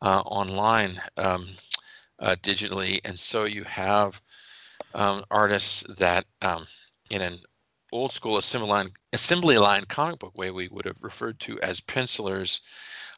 [0.02, 1.00] uh, online.
[1.18, 1.46] Um,
[2.20, 4.22] uh, digitally, and so you have
[4.94, 6.66] um, artists that, um,
[7.10, 7.38] in an
[7.92, 11.80] old school assembly line, assembly line comic book way, we would have referred to as
[11.82, 12.62] pencilers.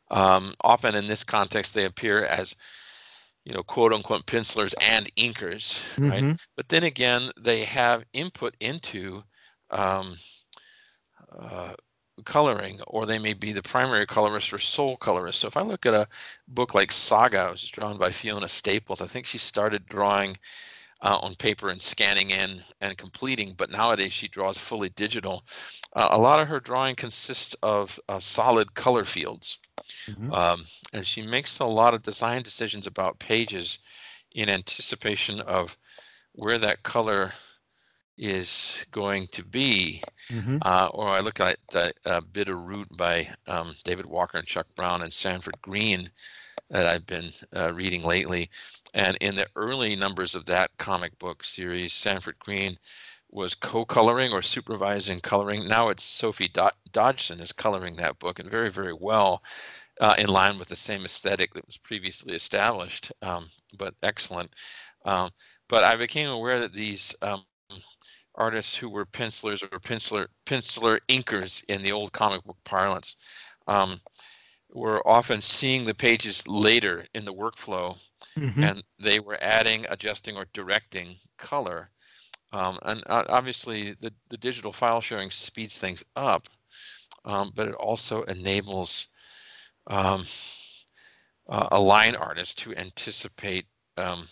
[0.10, 2.56] Um, often in this context, they appear as
[3.46, 6.10] you know, quote unquote pencilers and inkers, mm-hmm.
[6.10, 6.40] right?
[6.56, 9.24] But then again, they have input into
[9.72, 10.16] um,
[11.38, 11.74] uh,
[12.26, 15.40] coloring, or they may be the primary colorist or sole colorist.
[15.40, 16.08] So if I look at a
[16.48, 20.38] book like Saga, which is drawn by Fiona Staples, I think she started drawing
[21.02, 25.44] uh, on paper and scanning in and completing, but nowadays she draws fully digital.
[25.94, 29.58] Uh, a lot of her drawing consists of uh, solid color fields.
[30.06, 30.32] Mm-hmm.
[30.32, 30.62] Um,
[30.94, 33.80] and she makes a lot of design decisions about pages
[34.34, 35.76] in anticipation of
[36.34, 37.34] where that color
[38.22, 40.02] is going to be.
[40.30, 40.60] Mm-hmm.
[40.62, 44.68] Uh, or I look at uh, a Bitter Root by um, David Walker and Chuck
[44.76, 46.10] Brown and Sanford Greene
[46.70, 48.52] that I've been uh, reading lately.
[48.94, 52.78] And in the early numbers of that comic book series, Sanford Greene
[53.32, 55.68] was co-coloring or supervising coloring.
[55.68, 56.52] Now it's Sofie
[56.92, 59.42] Dodgson is coloring that book and very, very well
[60.00, 64.52] uh, in line with the same aesthetic that was previously established, um, but excellent.
[65.06, 65.32] Um,
[65.68, 67.44] but I became aware that these um,
[68.36, 73.16] artists who were pencilers or penciler penciler inkers in the old comic book parlance
[73.68, 74.00] um,
[74.74, 77.98] were often seeing the pages later in the workflow,
[78.38, 78.64] mm-hmm.
[78.64, 81.90] and they were adding, adjusting, or directing color.
[82.54, 86.48] Um, and uh, obviously, the, the digital file sharing speeds things up,
[87.26, 89.08] um, but it also enables
[89.88, 90.24] um,
[91.50, 93.66] uh, a line artist to anticipate
[93.98, 94.28] um,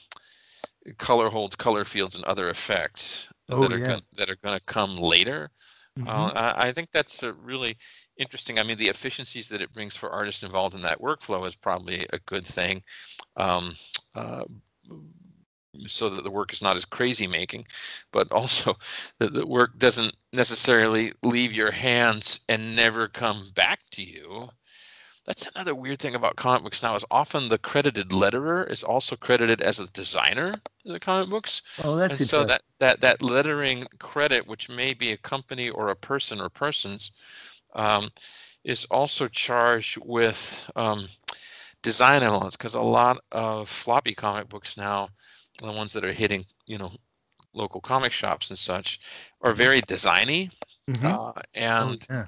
[0.97, 3.87] color holds, color fields, and other effects oh, that are yeah.
[3.87, 5.51] gonna, that are going to come later.
[5.97, 6.09] Uh, mm-hmm.
[6.09, 7.75] Uh, I, I, think that's a really
[8.17, 8.57] interesting.
[8.59, 12.05] I mean, the efficiencies that it brings for artists involved in that workflow is probably
[12.13, 12.83] a good thing.
[13.35, 13.73] Um,
[14.15, 14.43] uh,
[15.87, 17.65] so that the work is not as crazy making,
[18.11, 18.77] but also
[19.19, 24.49] that the work doesn't necessarily leave your hands and never come back to you
[25.29, 29.15] that's another weird thing about comic books now is often the credited letterer is also
[29.15, 31.61] credited as a designer of the comic books.
[31.83, 35.89] Oh, that's and so that, that that lettering credit, which may be a company or
[35.89, 37.11] a person or persons,
[37.75, 38.09] um,
[38.63, 41.05] is also charged with um,
[41.83, 45.09] design elements because a lot of floppy comic books now,
[45.59, 46.91] the ones that are hitting, you know,
[47.53, 48.99] local comic shops and such,
[49.41, 50.51] are very designy,
[50.89, 51.05] mm-hmm.
[51.05, 52.25] uh, and oh, yeah.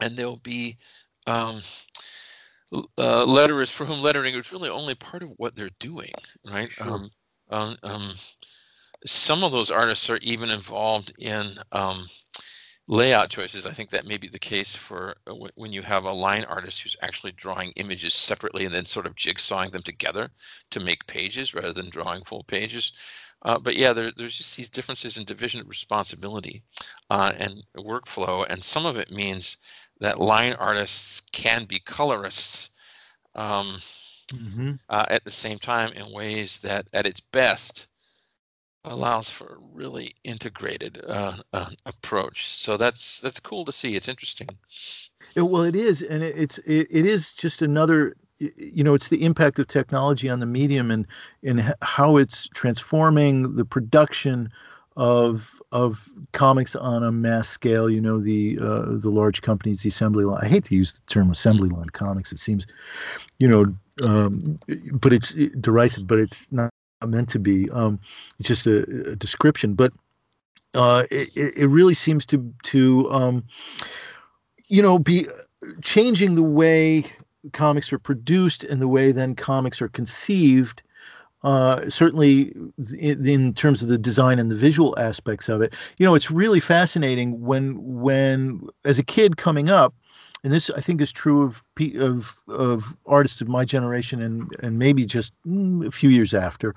[0.00, 0.78] and there'll be
[1.26, 1.60] um,
[2.72, 6.12] uh, letterers for whom lettering is really only part of what they're doing,
[6.50, 6.70] right?
[6.70, 6.94] Sure.
[6.94, 7.10] Um,
[7.50, 8.12] um, um,
[9.06, 12.06] some of those artists are even involved in um,
[12.88, 13.66] layout choices.
[13.66, 16.44] I think that may be the case for uh, w- when you have a line
[16.44, 20.30] artist who's actually drawing images separately and then sort of jigsawing them together
[20.70, 22.92] to make pages rather than drawing full pages.
[23.44, 26.62] Uh, but yeah, there, there's just these differences in division of responsibility
[27.10, 29.56] uh, and workflow, and some of it means
[30.02, 32.70] that line artists can be colorists
[33.34, 33.66] um,
[34.32, 34.72] mm-hmm.
[34.88, 37.86] uh, at the same time in ways that, at its best,
[38.84, 42.48] allows for a really integrated uh, uh, approach.
[42.48, 43.94] So that's that's cool to see.
[43.94, 44.48] It's interesting.
[45.36, 48.16] It, well, it is, and it, it's it, it is just another.
[48.38, 51.06] You know, it's the impact of technology on the medium and
[51.44, 54.50] and how it's transforming the production
[54.96, 57.88] of of comics on a mass scale.
[57.88, 60.40] You know, the uh, the large companies, the assembly line.
[60.42, 62.32] I hate to use the term assembly line comics.
[62.32, 62.66] It seems,
[63.38, 64.58] you know, um,
[64.92, 66.06] but it's derisive.
[66.06, 66.70] But it's not
[67.06, 67.70] meant to be.
[67.70, 68.00] Um,
[68.38, 69.74] it's just a, a description.
[69.74, 69.92] But
[70.74, 73.44] uh, it, it really seems to to um,
[74.66, 75.26] you know be
[75.82, 77.04] changing the way
[77.52, 80.82] comics are produced and the way then comics are conceived
[81.44, 82.54] uh, certainly
[82.98, 85.74] in, in, terms of the design and the visual aspects of it.
[85.98, 89.94] You know, it's really fascinating when when as a kid coming up,
[90.44, 91.62] and this I think is true of
[91.98, 96.74] of of artists of my generation and and maybe just mm, a few years after.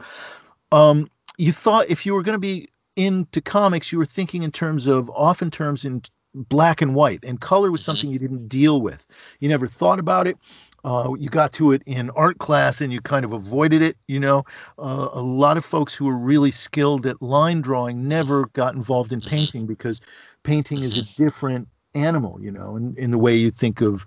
[0.72, 4.52] Um, you thought if you were going to be into comics, you were thinking in
[4.52, 6.02] terms of often terms in
[6.34, 7.92] black and white, and color was mm-hmm.
[7.92, 9.06] something you didn't deal with.
[9.40, 10.38] You never thought about it.
[10.86, 13.98] Uh, you got to it in art class and you kind of avoided it.
[14.08, 14.46] You know,
[14.78, 19.12] uh, a lot of folks who are really skilled at line drawing never got involved
[19.12, 20.00] in painting because
[20.44, 22.40] painting is a different animal.
[22.40, 24.06] You know, in, in the way you think of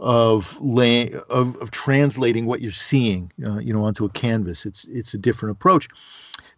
[0.00, 4.66] of lay, of of translating what you're seeing, uh, you know, onto a canvas.
[4.66, 5.86] It's it's a different approach.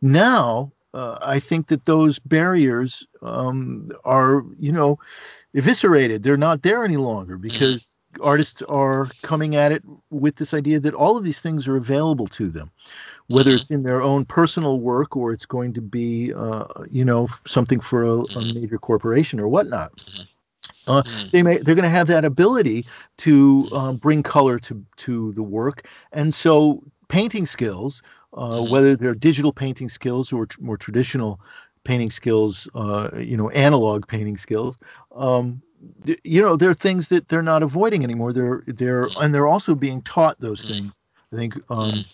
[0.00, 4.98] Now, uh, I think that those barriers um, are, you know,
[5.52, 6.22] eviscerated.
[6.22, 7.89] They're not there any longer because
[8.22, 12.26] artists are coming at it with this idea that all of these things are available
[12.28, 12.70] to them,
[13.28, 17.28] whether it's in their own personal work or it's going to be, uh, you know,
[17.46, 19.92] something for a, a, major corporation or whatnot.
[20.86, 22.84] Uh, they may they're going to have that ability
[23.18, 28.02] to um, bring color to to the work, and so painting skills,
[28.32, 31.40] uh, whether they're digital painting skills or more traditional
[31.84, 34.76] painting skills, uh, you know, analog painting skills,
[35.14, 35.62] um,
[36.24, 38.32] you know, there are things that they're not avoiding anymore.
[38.32, 40.92] They're they're and they're also being taught those things.
[41.32, 42.04] I think um,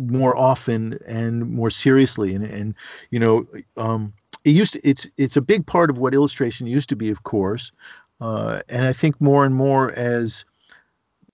[0.00, 2.34] more often and more seriously.
[2.34, 2.74] And and
[3.10, 4.12] you know, um,
[4.44, 7.22] it used to, it's it's a big part of what illustration used to be, of
[7.24, 7.72] course.
[8.20, 10.44] Uh, and I think more and more as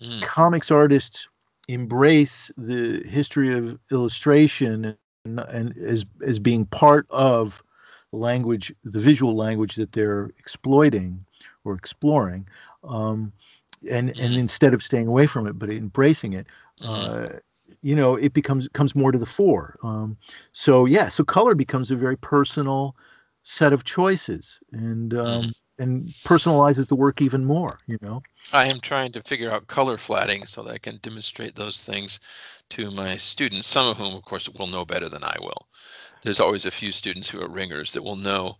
[0.02, 0.20] Mm.
[0.20, 1.28] comics artists
[1.68, 7.62] embrace the history of illustration and, and as as being part of
[8.12, 11.24] the language, the visual language that they're exploiting
[11.64, 12.48] or exploring,
[12.84, 13.32] um,
[13.90, 16.46] and and instead of staying away from it but embracing it,
[16.82, 17.28] uh,
[17.82, 19.78] you know, it becomes comes more to the fore.
[19.82, 20.16] Um,
[20.52, 22.96] so yeah, so color becomes a very personal
[23.42, 27.78] set of choices, and um, and personalizes the work even more.
[27.86, 28.22] You know.
[28.52, 32.20] I am trying to figure out color flatting so that I can demonstrate those things
[32.70, 35.68] to my students, some of whom, of course, will know better than I will.
[36.22, 38.58] There's always a few students who are ringers that will know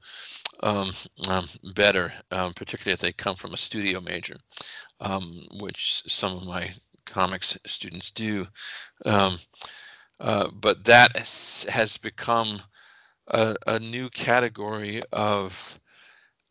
[0.63, 0.91] um,
[1.29, 4.37] um, better, um, particularly if they come from a studio major,
[5.01, 6.71] um, which some of my
[7.07, 8.47] comics students do.
[9.05, 9.39] Um,
[10.21, 12.61] uh, but that has, become
[13.29, 15.79] a, a new category of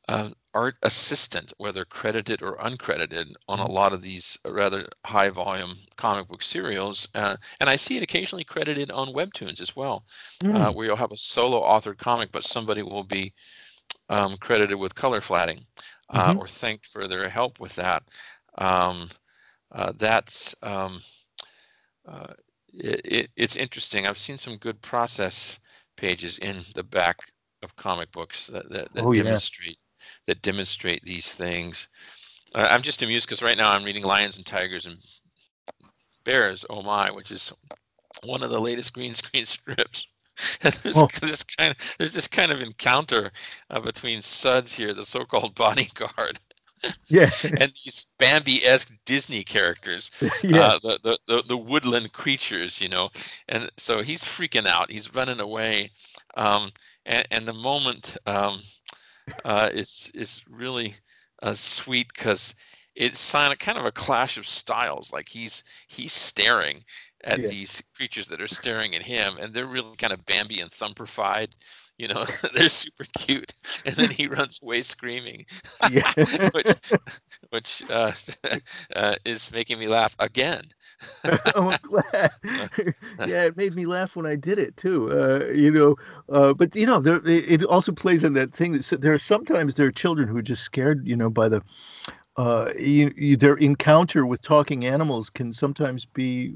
[0.07, 5.73] uh, art assistant, whether credited or uncredited, on a lot of these rather high volume
[5.97, 7.09] comic book serials.
[7.13, 10.05] Uh, and I see it occasionally credited on webtoons as well,
[10.45, 13.33] uh, where you'll have a solo authored comic, but somebody will be
[14.09, 15.65] um, credited with color flatting
[16.09, 16.39] uh, Mhm.
[16.39, 18.03] or thanked for their help with that.
[18.57, 19.09] Um,
[19.71, 21.01] uh, that's um,
[22.07, 22.33] uh,
[22.73, 24.07] it, it, it's interesting.
[24.07, 25.59] I've seen some good process
[25.97, 27.17] pages in the back
[27.63, 29.23] of comic books that, that, that Oh, yeah.
[29.23, 29.77] demonstrate
[30.27, 31.88] that demonstrate these things.
[32.55, 34.97] Uh, I'm just amused because right now I'm reading Lions and Tigers and
[36.23, 36.65] Bears.
[36.69, 37.51] Oh my, which is
[38.23, 40.07] one of the latest green screen strips.
[40.61, 41.07] There's Oh.
[41.21, 43.31] this kind of there's this kind of encounter
[43.69, 46.39] uh, between Suds here, the so-called bodyguard,
[47.07, 47.29] Yeah.
[47.43, 50.11] and these Bambi-esque Disney characters
[50.43, 50.59] yeah.
[50.61, 53.09] uh, the, the, the, the woodland creatures, you know.
[53.49, 54.91] And so he's freaking out.
[54.91, 55.91] He's running away.
[56.35, 56.71] Um,
[57.05, 58.61] and, and the moment um,
[59.43, 60.93] uh, is, is really
[61.41, 62.53] uh, sweet because
[62.95, 65.13] it's kind of a clash of styles.
[65.13, 66.83] Like he's he's staring
[67.28, 67.47] at Yeah.
[67.47, 71.49] these creatures that are staring at him, and they're really kind of Bambi and thumperfied.
[71.97, 73.53] You know, they're super cute,
[73.86, 75.45] and then he runs away screaming
[76.53, 76.75] which
[77.49, 78.11] which uh,
[78.95, 80.63] uh, is making me laugh again.
[81.55, 82.32] oh, I'm glad.
[83.23, 85.11] yeah, it made me laugh when I did it too.
[85.11, 85.95] Uh, you know,
[86.30, 89.75] uh, but you know, there, it also plays on that thing that there are sometimes
[89.75, 91.61] there are children who are just scared, you know, by the.
[92.38, 96.53] Uh, you, you, their encounter with talking animals can sometimes be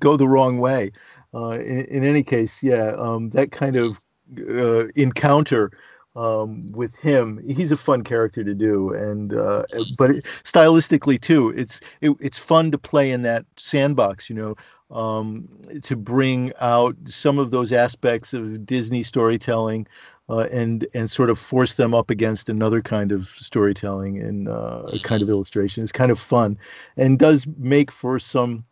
[0.00, 0.90] go the wrong way.
[1.32, 4.00] Uh, in, in any case, yeah, um, that kind of
[4.38, 5.70] uh, encounter
[6.16, 9.64] um, with him, he's a fun character to do, and uh,
[9.98, 14.56] but it, stylistically too, it's it, it's fun to play in that sandbox, you know,
[14.96, 15.48] um,
[15.82, 19.86] to bring out some of those aspects of Disney storytelling,
[20.28, 24.84] uh, and and sort of force them up against another kind of storytelling and uh,
[24.92, 25.82] a kind of illustration.
[25.82, 26.58] It's kind of fun,
[26.96, 28.64] and does make for some,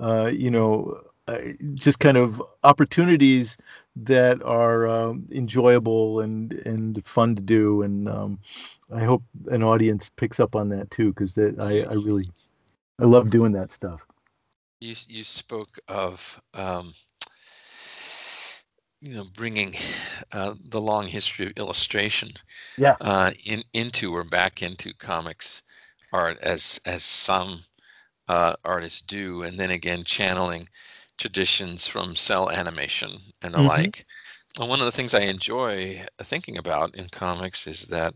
[0.00, 1.38] uh, you know, uh,
[1.74, 3.56] just kind of opportunities
[3.96, 7.82] that are um, enjoyable and and fun to do.
[7.82, 8.38] And um,
[8.92, 12.30] I hope an audience picks up on that too, because that I, I really
[13.00, 14.00] I love doing that stuff.
[14.80, 16.94] You you spoke of um,
[19.00, 19.74] you know bringing
[20.32, 22.28] uh, the long history of illustration
[22.76, 22.96] Yeah.
[23.00, 25.62] uh, in into or back into comics
[26.12, 27.62] art as as some
[28.28, 30.68] uh, artists do, and then again channeling
[31.18, 33.60] traditions from cell animation and the Mhm.
[33.62, 34.06] like.
[34.58, 38.14] And one of the things I enjoy thinking about in comics is that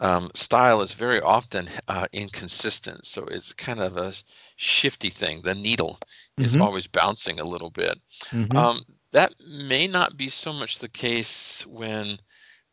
[0.00, 3.06] um, style is very often uh, inconsistent.
[3.06, 4.12] So it's kind of a
[4.56, 5.42] shifty thing.
[5.42, 5.98] The needle
[6.40, 6.56] is Mhm.
[6.56, 7.98] always bouncing a little bit.
[8.32, 8.64] Mhm.
[8.64, 8.80] Um,
[9.14, 12.18] that may not be so much the case when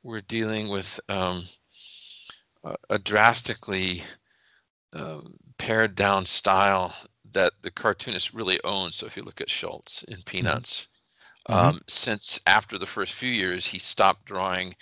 [0.03, 1.43] we're dealing with um,
[2.63, 4.03] a, a drastically
[4.93, 6.95] um, pared down style
[7.33, 8.95] that the cartoonist really owns.
[8.95, 10.87] So if you look at Schulz in Peanuts,
[11.47, 11.55] Mhm.
[11.55, 14.75] um, since after the first few years, he stopped drawing,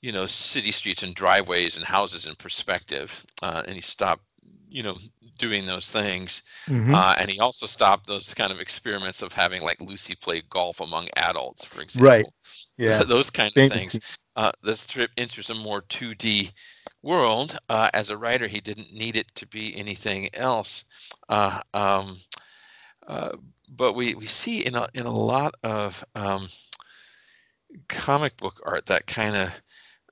[0.00, 4.24] you know, city streets and driveways and houses in perspective, uh, and he stopped,
[4.68, 4.96] you know,
[5.38, 6.42] doing those things.
[6.66, 6.94] Mhm.
[6.94, 10.80] Uh, and he also stopped those kind of experiments of having like Lucy play golf
[10.80, 12.10] among adults, for example.
[12.10, 12.26] Right.
[12.76, 13.02] yeah.
[13.06, 13.98] those kind of things.
[14.36, 16.52] Uh, the strip enters a more 2D
[17.02, 17.58] world.
[17.68, 20.84] Uh, as a writer, he didn't need it to be anything else.
[21.28, 22.16] Uh, um,
[23.06, 23.32] uh,
[23.68, 26.48] but we, we see in a, in a lot of um,
[27.88, 29.62] comic book art that kind of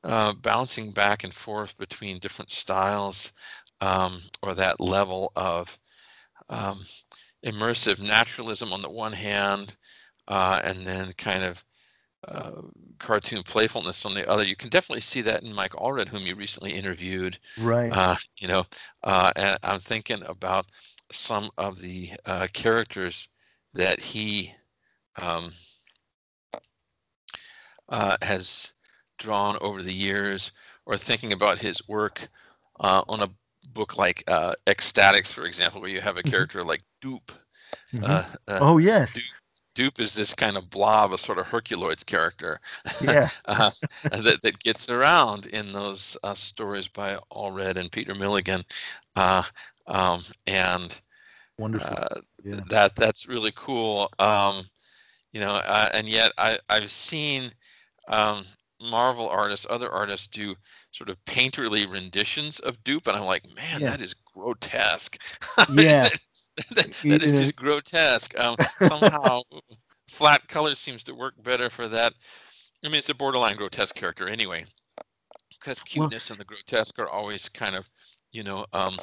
[0.04, 3.32] uh, bouncing back and forth between different styles
[3.80, 5.78] um, or that level of
[6.48, 6.80] um,
[7.44, 9.76] immersive naturalism on the one hand,
[10.28, 11.64] uh, and then kind of
[12.26, 12.62] uh,
[12.98, 14.44] cartoon playfulness on the other.
[14.44, 17.38] You can definitely see that in Mike Allred, whom you recently interviewed.
[17.58, 17.92] Right.
[17.92, 18.64] Uh, you know,
[19.04, 20.66] uh, and I'm thinking about
[21.10, 23.28] some of the uh, characters
[23.74, 24.52] that he
[25.20, 25.52] um,
[27.88, 28.72] uh, has
[29.18, 30.52] drawn over the years,
[30.84, 32.28] or thinking about his work
[32.80, 33.30] uh, on a
[33.72, 36.30] book like uh, X-Statix, for example, where you have a Mhm.
[36.30, 37.30] character like Doop.
[37.92, 38.04] Mhm.
[38.04, 39.14] Uh, uh, oh yes.
[39.14, 39.24] Duke.
[39.74, 42.60] Doop is this kind of blob, a sort of Herculoids character
[43.02, 43.28] Yeah.
[43.44, 43.70] uh,
[44.10, 48.64] that, that gets around in those uh, stories by Allred and Peter Milligan.
[49.14, 49.42] Uh,
[49.86, 50.98] um, and
[51.58, 51.94] Wonderful.
[51.94, 52.60] uh, yeah.
[52.70, 54.10] that that's really cool.
[54.18, 54.64] Um,
[55.32, 57.52] you know, uh, and yet I, I've seen
[58.08, 58.44] um,
[58.80, 60.54] Marvel artists, other artists do
[60.92, 63.90] sort of painterly renditions of Doop, and I'm like, man, Yeah.
[63.90, 65.18] that is grotesque.
[65.72, 66.08] Yeah.
[66.08, 66.20] that,
[66.70, 68.38] that- that is just grotesque.
[68.38, 69.40] Um, somehow,
[70.08, 72.12] flat color seems to work better for that.
[72.84, 74.64] I mean, it's a borderline grotesque character anyway,
[75.50, 77.88] because cuteness and the grotesque are always kind of,
[78.32, 78.96] you know, um,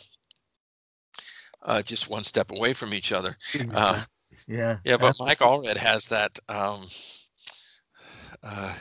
[1.64, 3.36] uh, just one step away from each other.
[3.74, 4.04] Uh,
[4.48, 4.78] yeah.
[4.86, 6.88] yeah, but Mike Allred has that, um,
[8.44, 8.76] uh,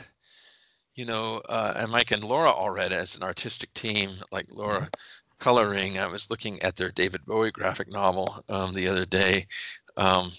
[0.95, 4.89] you know, uh, and Mike and Laura Allred as an artistic team, like Laura
[5.39, 5.97] coloring.
[5.97, 9.47] I was looking at their David Bowie graphic novel um, the other day,
[9.97, 10.31] um,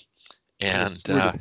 [0.60, 1.32] and uh,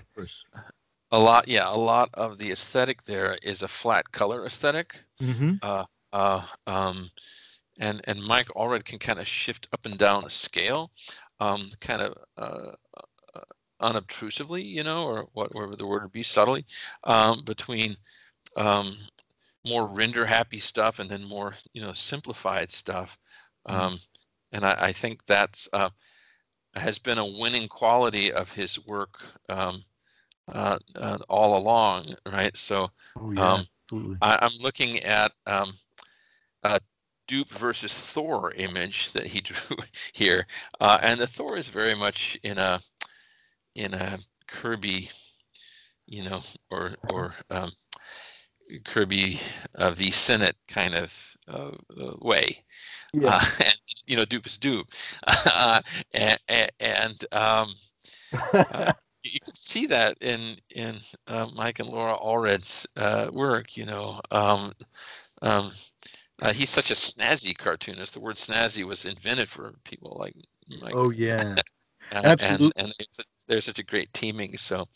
[1.12, 5.04] a lot, yeah, a lot of the aesthetic there is a flat color aesthetic.
[5.22, 5.60] Mhm.
[5.62, 7.10] Uh, uh, um,
[7.80, 10.92] and and Mike Allred can kind of shift up and down a scale,
[11.40, 12.72] um, kind of uh,
[13.36, 13.42] uh,
[13.80, 16.66] unobtrusively, you know, or whatever the word would be, subtly,
[17.04, 17.96] um, between
[18.56, 18.96] um,
[19.66, 23.20] more render happy stuff and then more, you know, simplified stuff.
[23.68, 23.74] Mhm.
[23.74, 24.00] Um,
[24.52, 25.90] and I, I think that's uh,
[26.76, 29.84] has been a winning quality of his work um,
[30.52, 32.56] uh, uh, all along, right?
[32.58, 33.54] So Oh yeah.
[33.54, 33.68] um.
[34.22, 35.72] I, I'm looking at um,
[36.64, 36.80] a
[37.28, 39.78] Doop versus Thor image that he drew
[40.14, 40.48] here,
[40.80, 42.82] uh, and the Thor is very much in a
[43.76, 45.10] in a Kirby,
[46.08, 46.42] you know,
[46.72, 47.70] or or um,
[48.84, 49.40] Kirby
[49.76, 52.64] uh, v Senate kind of uh, uh, way.
[53.14, 53.36] Yeah.
[53.36, 54.86] Uh, and you know, Doop is Doop,
[55.28, 55.82] uh,
[56.14, 57.74] and, and um,
[58.54, 58.94] uh,
[59.24, 63.78] you can see that in in uh, Mike and Laura Allred's uh, work.
[63.78, 64.74] You know, um,
[65.42, 65.72] um,
[66.42, 68.14] uh, he's such a snazzy cartoonist.
[68.14, 70.36] The word snazzy was invented for people like
[70.82, 70.94] Mike.
[70.96, 71.56] oh yeah.
[72.12, 72.72] and, absolutely.
[72.76, 74.58] And, and it's a, they're such a great teaming.
[74.58, 74.88] So,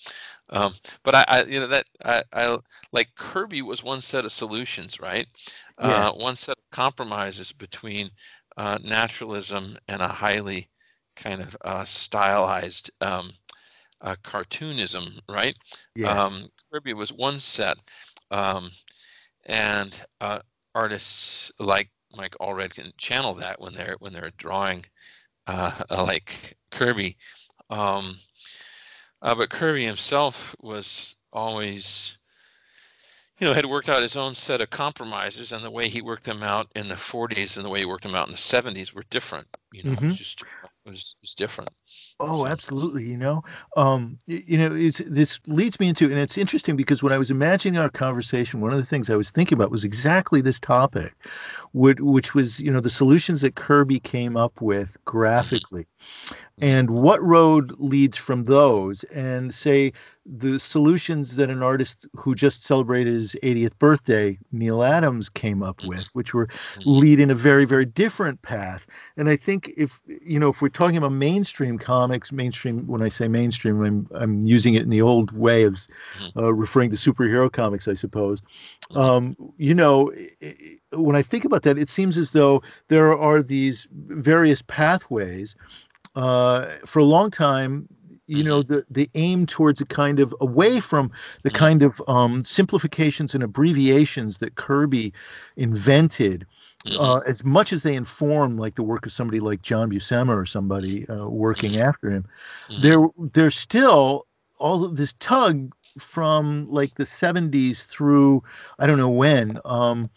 [0.49, 0.73] um,
[1.03, 2.57] but I, I, you know, that I, I
[2.91, 5.27] like Kirby was one set of solutions, right?
[5.79, 6.09] Yeah.
[6.09, 8.09] Uh, one set of compromises between
[8.55, 10.69] uh, naturalism and a highly
[11.15, 13.31] kind of uh, stylized um,
[14.01, 15.55] uh, cartoonism, right?
[15.95, 16.09] Yeah.
[16.09, 17.77] Um, Kirby was one set,
[18.31, 18.69] um,
[19.45, 20.39] and uh,
[20.75, 24.85] artists like Mike Allred can channel that when they're when they're drawing
[25.47, 27.17] uh, like Kirby.
[27.69, 28.17] Um,
[29.21, 32.17] uh, but Kirby himself was always,
[33.39, 36.23] you know, had worked out his own set of compromises, and the way he worked
[36.23, 38.93] them out in the 40s and the way he worked them out in the 70s
[38.93, 39.47] were different.
[39.73, 40.41] You know, it was just
[40.85, 41.69] it was, it was different.
[42.19, 43.03] Oh, So- absolutely.
[43.03, 43.43] You know,
[43.75, 47.17] um, y- you know, it's, this leads me into, and it's interesting because when I
[47.17, 50.59] was imagining our conversation, one of the things I was thinking about was exactly this
[50.59, 51.13] topic,
[51.73, 55.85] which, which was, you know, the solutions that Kirby came up with graphically,
[56.59, 59.93] and what road leads from those, and say
[60.25, 65.81] the solutions that an artist who just celebrated his 80th birthday, Neal Adams, came up
[65.85, 66.49] with, which were
[66.85, 68.85] lead in a very, very different path.
[69.15, 72.87] And I think if you know, if we're talking about mainstream comics, mainstream.
[72.87, 75.87] When I say mainstream, I'm I'm using it in the old way of
[76.35, 78.41] uh, referring to superhero comics, I suppose.
[78.95, 80.11] Um, you know,
[80.91, 85.55] when I think about that, it seems as though there are these various pathways.
[86.17, 87.87] Uh, for a long time,
[88.25, 91.11] you know, the the aim towards a kind of away from
[91.43, 91.55] the Mhm.
[91.55, 95.13] kind of um, simplifications and abbreviations that Kirby
[95.55, 96.45] invented
[96.85, 96.99] Mhm.
[96.99, 100.45] uh, as much as they inform like the work of somebody like John Buscema or
[100.45, 102.25] somebody uh, working after him,
[102.69, 102.81] Mhm.
[102.81, 104.25] there there's still
[104.57, 108.43] all of this tug from like the 70s through
[108.79, 110.09] I don't know when um,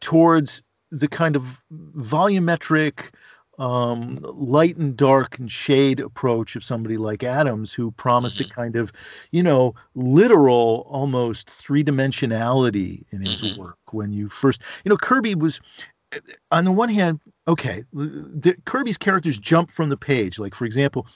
[0.00, 3.12] towards the kind of volumetric
[3.58, 8.76] um, light and dark and shade approach of somebody like Adams, who promised a kind
[8.76, 8.92] of,
[9.30, 13.56] you know, literal, almost three dimensionality in his Mhm.
[13.56, 13.78] work.
[13.92, 15.60] When you first, you know, Kirby was,
[16.12, 16.18] eh,
[16.50, 20.38] on the one hand, okay, the, Kirby's characters jump from the page.
[20.38, 21.06] Like, for example,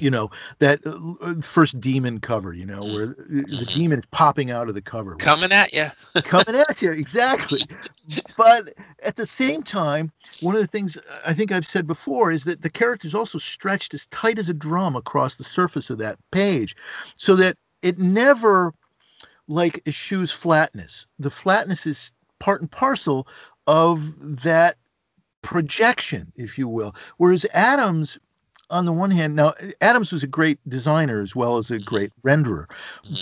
[0.00, 4.68] you know that uh, first demon cover you know where the demon is popping out
[4.68, 5.86] of the cover Coming at you.
[6.22, 7.60] coming at you exactly.
[8.36, 12.44] But at the same time one of the things i think i've said before is
[12.44, 15.98] that the character is also stretched as tight as a drum across the surface of
[15.98, 16.76] that page
[17.16, 18.74] so that it never
[19.48, 21.06] like eschews flatness.
[21.18, 23.26] The flatness is part and parcel
[23.66, 24.76] of that
[25.42, 26.94] projection if you will.
[27.16, 28.18] Whereas adams
[28.70, 32.12] on the one hand now adams was a great designer as well as a great
[32.24, 32.66] renderer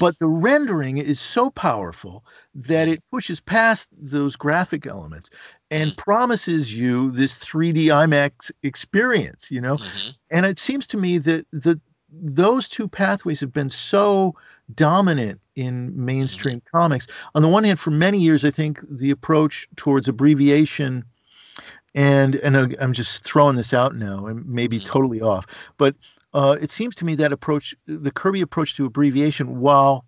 [0.01, 2.25] but the rendering is so powerful
[2.55, 5.31] that it pushes past those graphic elements
[5.71, 9.77] and promises you this 3D IMAX experience, you know?
[9.77, 10.19] Mhm.
[10.31, 11.81] And it seems to me that the
[12.11, 14.35] those two pathways have been so
[14.75, 17.07] dominant in mainstream comics.
[17.35, 21.05] On the one hand, for many years, I think the approach towards abbreviation
[21.95, 24.87] and and I'm just throwing this out now and maybe Mhm.
[24.87, 25.47] totally off,
[25.79, 25.97] but
[26.35, 30.05] uh, it seems to me that approach, the Kirby approach to abbreviation, while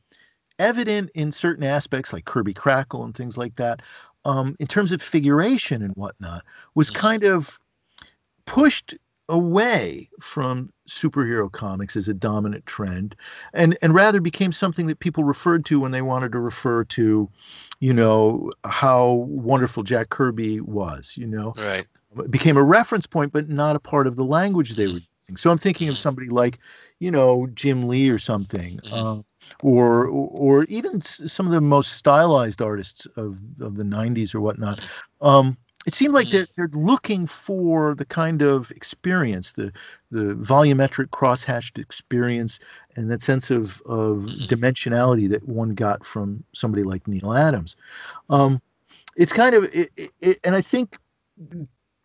[0.59, 3.81] evident in certain aspects like Kirby Crackle and things like that,
[4.27, 6.95] um, in terms of figuration and whatnot, was Mhm.
[6.95, 7.59] kind of
[8.45, 8.95] pushed
[9.31, 13.15] away from superhero comics as a dominant trend
[13.55, 17.29] and and rather became something that people referred to when they wanted to refer to
[17.81, 21.87] you know how wonderful Jack Kirby was you know Right.
[22.19, 25.37] it became a reference point, but not a part of the language they were using.
[25.37, 25.99] So I'm thinking of Mhm.
[25.99, 26.59] somebody like,
[26.99, 28.93] you know, Jim Lee or something, Mhm.
[28.93, 29.23] uh,
[29.63, 30.29] or, or
[30.61, 34.81] or even some of the most stylized artists of, of the '90s or whatnot.
[35.21, 35.57] Um,
[35.87, 36.31] it seemed like Mhm.
[36.33, 39.73] they're, they're looking for the kind of experience, the
[40.11, 42.59] the volumetric cross-hatched experience,
[42.97, 47.77] and that sense of of dimensionality that one got from somebody like Neal Adams.
[48.29, 48.61] Um,
[49.17, 50.99] it's kind of, it, it, it, and I think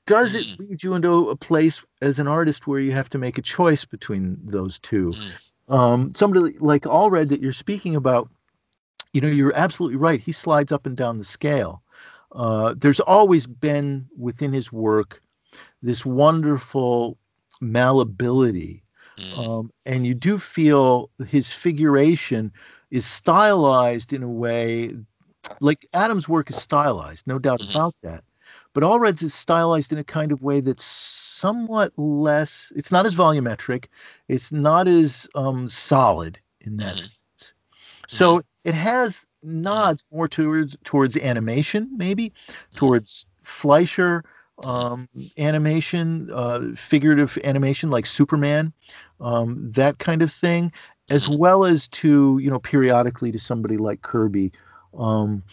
[0.08, 0.60] does it Mm.
[0.60, 3.86] lead you into a place as an artist where you have to make a choice
[3.86, 5.16] between those two?
[5.68, 5.74] Mm.
[5.74, 8.30] Um, somebody like Allred that you're speaking about,
[9.14, 10.20] you know, you're absolutely right.
[10.20, 11.82] He slides up and down the scale.
[12.36, 15.22] Uh, there's always been within his work
[15.82, 17.18] this wonderful
[17.62, 18.84] malleability.
[19.20, 19.40] Mm.
[19.40, 22.52] Um, and you do feel his figuration
[22.92, 24.96] is stylized in a way
[25.62, 27.70] like Adam's work is stylized, no doubt Mhm.
[27.70, 28.24] about that.
[28.74, 33.16] But Allred's is stylized in a kind of way that's somewhat less, it's not as
[33.16, 33.86] volumetric,
[34.28, 37.00] it's not as um, solid in that Mhm.
[37.00, 37.54] sense.
[38.08, 42.34] So it has nods more towards towards animation, maybe,
[42.76, 44.24] towards Fleischer
[44.64, 48.74] um, animation, uh, figurative animation like Superman,
[49.20, 50.72] um, that kind of thing,
[51.10, 54.52] as well as to you know periodically to somebody like Kirby,
[54.98, 55.44] um,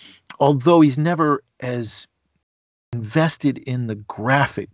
[0.40, 2.06] although he's never as
[2.92, 4.68] invested in the graphic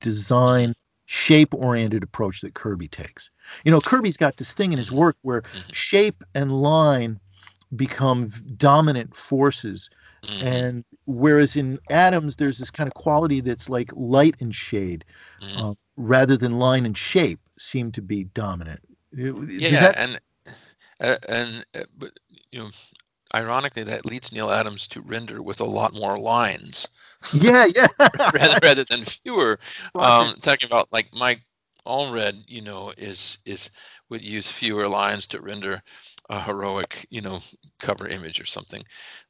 [0.00, 0.74] design
[1.06, 3.30] shape oriented approach that Kirby takes.
[3.64, 5.74] You know, Kirby's got this thing in his work where Mhm.
[5.74, 7.18] shape and line
[7.76, 9.90] become dominant forces
[10.22, 10.40] Mhm.
[10.40, 15.04] and whereas in Adams there's this kind of quality that's like light and shade
[15.40, 15.60] Mhm.
[15.62, 18.80] uh, rather than line and shape seem to be dominant.
[19.12, 20.20] Yeah, that- and
[21.00, 22.10] uh, and uh, but
[22.50, 22.70] you know,
[23.34, 26.88] ironically, that leads Neal Adams to render with a lot more lines
[27.32, 27.86] yeah, yeah.
[28.32, 29.58] rather rather than fewer.
[29.98, 31.42] Um, talking about like Mike
[31.86, 33.70] Allred, you know, is is
[34.08, 35.82] would use fewer lines to render
[36.30, 37.40] a heroic, you know,
[37.80, 38.84] cover image or something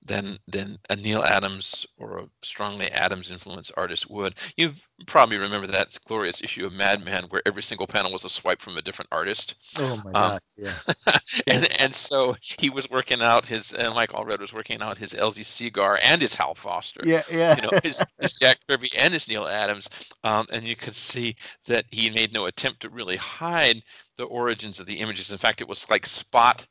[0.05, 4.35] than than a Neal Adams or a strongly Adams influenced artist would.
[4.59, 4.75] You
[5.07, 8.77] probably remember that glorious issue of Madman where every single panel was a swipe from
[8.77, 9.55] a different artist.
[9.79, 10.75] oh my um, god, yeah.
[11.47, 15.15] and and so he was working out his uh, Mike Allred was working out his
[15.15, 17.57] Elzie Segar and his Hal Foster Yeah, yeah.
[17.57, 19.89] you know, his, his Jack Kirby and his Neal Adams,
[20.23, 21.37] um, and you could see
[21.67, 23.83] that he made no attempt to really hide
[24.17, 25.33] the origins of the images.
[25.33, 26.67] In fact, it was like spot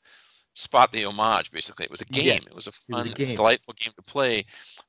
[0.53, 1.51] spot the homage.
[1.51, 2.25] Basically, it was a game.
[2.25, 3.35] Yeah, it was a was a fun, game.
[3.35, 4.45] delightful game to play.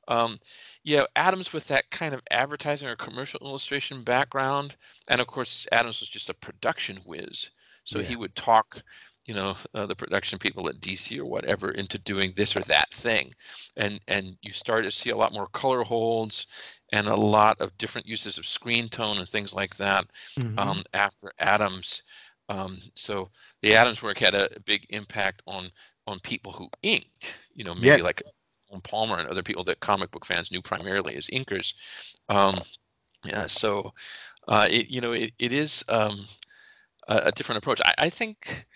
[0.09, 0.39] Um,
[0.83, 4.77] yeah, Adams with that kind of advertising or commercial illustration background,
[5.09, 7.51] and of course, Adams was just a production whiz.
[7.85, 8.07] So Yeah.
[8.07, 8.83] he would talk,
[9.27, 12.93] you know, uh, the production people at DC or whatever into doing this or that
[12.93, 13.33] thing,
[13.77, 17.77] and and you start to see a lot more color holds and a lot of
[17.79, 20.07] different uses of screen tone and things like that
[20.39, 20.59] Mhm.
[20.59, 22.03] um, after Adams.
[22.51, 23.31] Um, so
[23.63, 25.71] the Adams work had a big impact on
[26.07, 27.35] on people who inked.
[27.55, 28.03] You know, maybe Yes.
[28.03, 28.23] like
[28.83, 31.75] Palmer and other people that comic book fans knew primarily as inkers.
[32.29, 32.61] Um,
[33.25, 33.95] yeah, so
[34.49, 36.25] uh, it, you know, it, it is um,
[37.07, 37.81] a, a, different approach.
[37.85, 38.67] I, I think,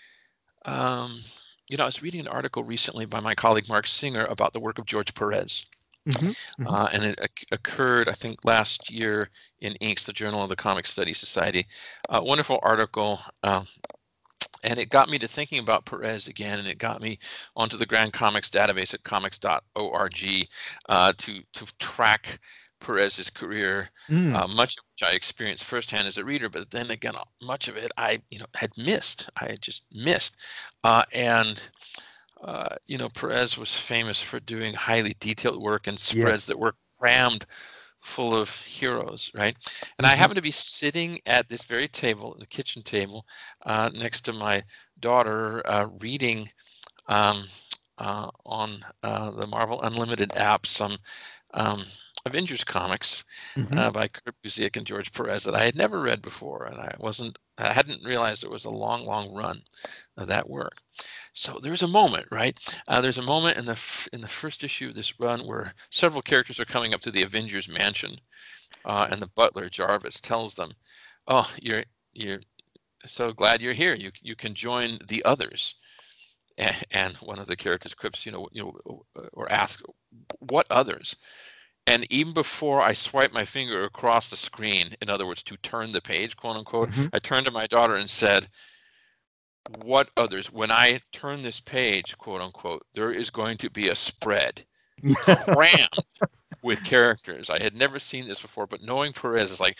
[0.65, 1.19] um,
[1.67, 4.59] you know, I was reading an article recently by my colleague Marc Singer about the
[4.59, 5.65] work of George Perez.
[6.07, 6.67] Mm-hmm, mm-hmm.
[6.67, 7.19] Uh, and it
[7.51, 9.29] occurred, I think, last year
[9.59, 11.65] in Inks, the Journal of the Comic Studies Society.
[12.09, 13.63] A wonderful article uh,
[14.65, 17.19] and it got me to thinking about Perez again, and it got me
[17.55, 20.47] onto the Grand Comics database at comics.org
[20.89, 22.39] uh, to to track
[22.79, 24.35] Perez's career, mm.
[24.35, 27.77] uh, much of which I experienced firsthand as a reader, but then again, much of
[27.77, 29.29] it I you know had missed.
[29.39, 30.35] I had just missed,
[30.83, 31.61] uh, and.
[32.45, 36.53] Uh, you know, Perez was famous for doing highly detailed work and spreads yeah.
[36.53, 37.45] that were crammed
[38.01, 39.55] full of heroes, right?
[39.97, 40.05] And mm-hmm.
[40.05, 43.25] I happen to be sitting at this very table, the kitchen table,
[43.65, 44.63] uh, next to my
[44.99, 46.47] daughter, uh, reading
[47.07, 47.43] um,
[47.97, 50.95] uh, on uh, the Marvel Unlimited app some
[51.53, 51.83] um,
[52.25, 53.23] Avengers comics
[53.55, 53.77] mm-hmm.
[53.77, 56.95] Uh, by Kurt Busiek and George Perez that I had never read before, and I
[56.99, 59.61] wasn't, I hadn't realized it was a long, long run
[60.17, 60.81] of that work.
[61.33, 62.57] So there's a moment, right?
[62.87, 63.79] Uh, there's a moment in the
[64.11, 67.21] in the first issue of this run where several characters are coming up to the
[67.21, 68.17] Avengers mansion,
[68.85, 70.71] uh, and the butler Jarvis tells them,
[71.27, 72.41] "Oh, you're you're
[73.05, 73.93] so glad you're here.
[73.93, 75.75] You you can join the others."
[76.57, 79.83] And, and one of the characters quips, you know, you know, or asks,
[80.39, 81.15] "What others?"
[81.87, 85.91] And even before I swipe my finger across the screen, in other words, to turn
[85.91, 87.07] the page, quote unquote, mm-hmm.
[87.13, 88.47] I turned to my daughter and said,
[89.81, 93.95] what others when i turn this page quote unquote there is going to be a
[93.95, 94.63] spread
[95.15, 96.05] crammed
[96.61, 99.77] with characters i had never seen this before but knowing perez is like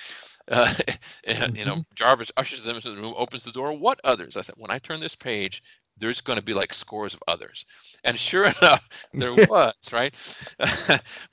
[0.49, 0.73] uh,
[1.27, 1.81] you know mm-hmm.
[1.93, 4.79] jarvis ushers them into the room opens the door what others i said when i
[4.79, 5.61] turn this page
[5.97, 7.65] there's going to be like scores of others
[8.03, 10.13] and sure enough there was right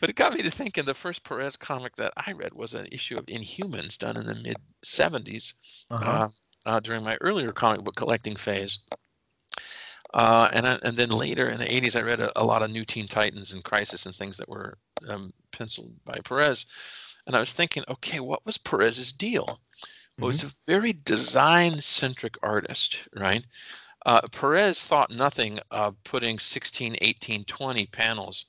[0.00, 2.86] but it got me to thinking the first perez comic that i read was an
[2.92, 5.52] issue of inhumans done in the mid 70s
[5.90, 6.10] uh-huh.
[6.10, 6.28] uh,
[6.64, 8.78] uh, during my earlier comic book collecting phase.
[10.14, 12.84] Uh, and and then later in the 80s, I read a, a, lot of New
[12.84, 14.76] Teen Titans and Crisis and things that were
[15.08, 16.66] um, penciled by Perez.
[17.26, 19.58] And I was thinking, okay, what was Perez's deal?
[20.18, 20.32] Well, mm-hmm.
[20.32, 23.42] he's a very design-centric artist, right?
[24.04, 28.46] Uh, Perez thought nothing of putting 16, 18, 20 panels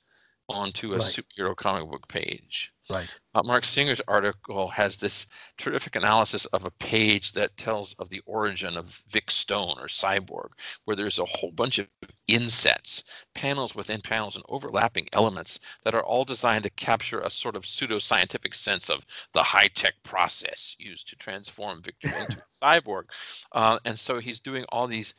[0.48, 1.02] onto a right.
[1.02, 2.72] superhero comic book page.
[2.90, 3.08] Right.
[3.34, 5.26] Uh, Marc Singer's article has this
[5.56, 10.50] terrific analysis of a page that tells of the origin of Vic Stone or Cyborg,
[10.84, 11.88] where there's a whole bunch of
[12.28, 17.56] insets, panels within panels, and overlapping elements that are all designed to capture a sort
[17.56, 23.04] of pseudo-scientific sense of the high-tech process used to transform Victor into a cyborg.
[23.50, 25.14] Uh, and so he's doing all these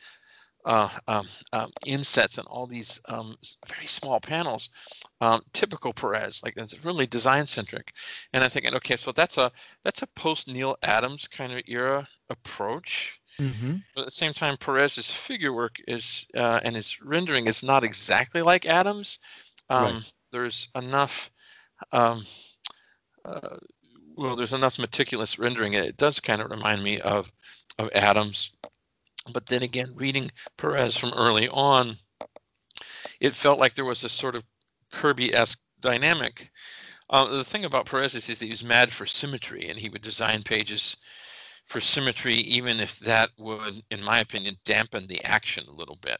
[0.66, 3.36] uh, um, um, insets and all these um,
[3.68, 4.68] very small panels,
[5.20, 6.42] um, typical Perez.
[6.42, 7.92] Like it's really design centric.
[8.32, 9.52] And I'm thinking, okay, so that's a
[9.84, 13.20] that's a post Neal Adams kind of era approach.
[13.40, 13.76] Mm-hmm.
[13.94, 17.84] But at the same time, Perez's figure work is uh, and his rendering is not
[17.84, 19.20] exactly like Adams.
[19.70, 20.14] Um, right.
[20.32, 21.30] There's enough.
[21.92, 22.24] Um,
[23.24, 23.58] uh,
[24.16, 25.74] well, there's enough meticulous rendering.
[25.74, 27.30] It does kind of remind me of
[27.78, 28.50] of Adams
[29.32, 31.96] but then again, reading Perez from early on,
[33.20, 34.44] it felt like there was a sort of
[34.92, 36.50] Kirby-esque dynamic.
[37.08, 39.88] Uh, the thing about Perez is, is that he was mad for symmetry, and he
[39.88, 40.96] would design pages
[41.66, 46.18] for symmetry, even if that would, in my opinion, dampen the action a little bit.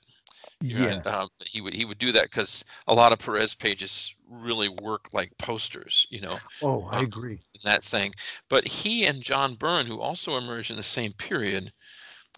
[0.60, 4.14] Yeah, and, um, he would he would do that because a lot of Perez pages
[4.28, 6.38] really work like posters, you know.
[6.62, 7.40] Oh, I um, agree.
[7.64, 8.14] That thing,
[8.48, 11.72] but he and John Byrne, who also emerged in the same period,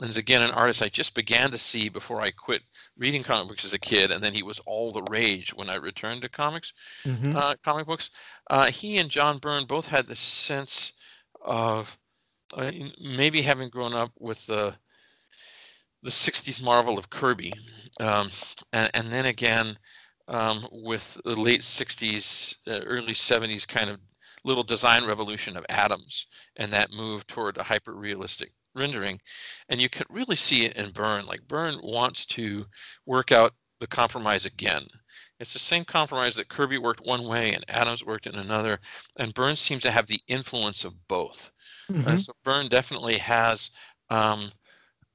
[0.00, 2.62] and is again an artist I just began to see before I quit
[2.96, 5.74] reading comic books as a kid, and then he was all the rage when I
[5.76, 6.72] returned to comics,
[7.04, 7.36] mm-hmm.
[7.36, 8.10] uh, comic books.
[8.48, 10.92] Uh, he and John Byrne both had the sense
[11.40, 11.96] of
[12.56, 12.70] uh,
[13.00, 14.74] maybe having grown up with the
[16.02, 17.52] the '60s Marvel of Kirby,
[18.00, 18.30] um,
[18.72, 19.76] and, and, then again
[20.28, 23.98] um, with the late '60s, uh, early '70s kind of
[24.44, 29.20] little design revolution of Adams, and that move toward a hyper realistic rendering,
[29.68, 31.26] and you can really see it in Byrne.
[31.26, 32.66] Like Byrne wants to
[33.06, 34.86] work out the compromise again.
[35.40, 38.80] It's the same compromise that Kirby worked one way and Adams worked in another,
[39.16, 41.52] and Byrne seems to have the influence of both.
[41.90, 42.08] Mm-hmm.
[42.08, 43.70] Uh, so Byrne definitely has
[44.10, 44.50] um,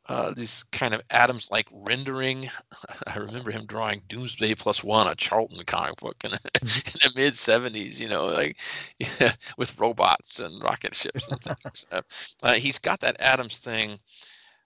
[0.07, 2.49] uh, this kind of Adams like rendering.
[3.07, 6.31] I remember him drawing Doomsday Plus One, a Charlton comic book in,
[6.61, 8.59] in the mid 70s, you know, like
[8.97, 11.85] yeah, with robots and rocket ships and things.
[11.91, 12.01] uh,
[12.41, 13.99] uh, he's got that Adams thing.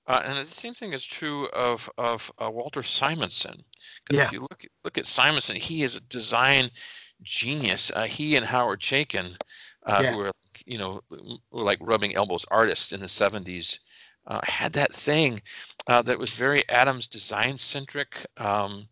[0.07, 3.61] Uh, and the same thing is true of of uh, Walter Simonson.
[4.09, 4.23] Yeah.
[4.23, 6.71] If you look look at Simonson, he is a design
[7.21, 7.91] genius.
[7.93, 9.35] Uh, he and Howard Chaykin
[9.85, 10.11] uh, yeah.
[10.11, 10.31] who were
[10.65, 13.79] you know were like rubbing elbows artists in the 70s
[14.27, 15.41] uh, had that thing
[15.87, 18.25] uh, that was very Adams design centric.
[18.37, 18.87] Um,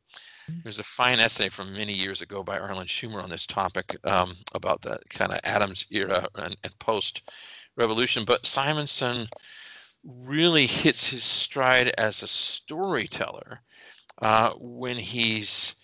[0.49, 0.63] mm.
[0.63, 4.35] there's a fine essay from many years ago by Arlen Schumer on this topic um,
[4.53, 7.29] about the kind of Adams era and, and post
[7.75, 8.23] revolution.
[8.25, 9.27] But Simonson
[10.03, 13.59] really hits his stride as a storyteller
[14.21, 15.75] uh, when he's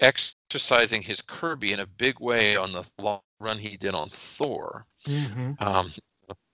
[0.00, 4.86] exercising his Kirby in a big way on the long run he did on Thor.
[5.06, 5.52] Mm-hmm.
[5.58, 5.90] Um,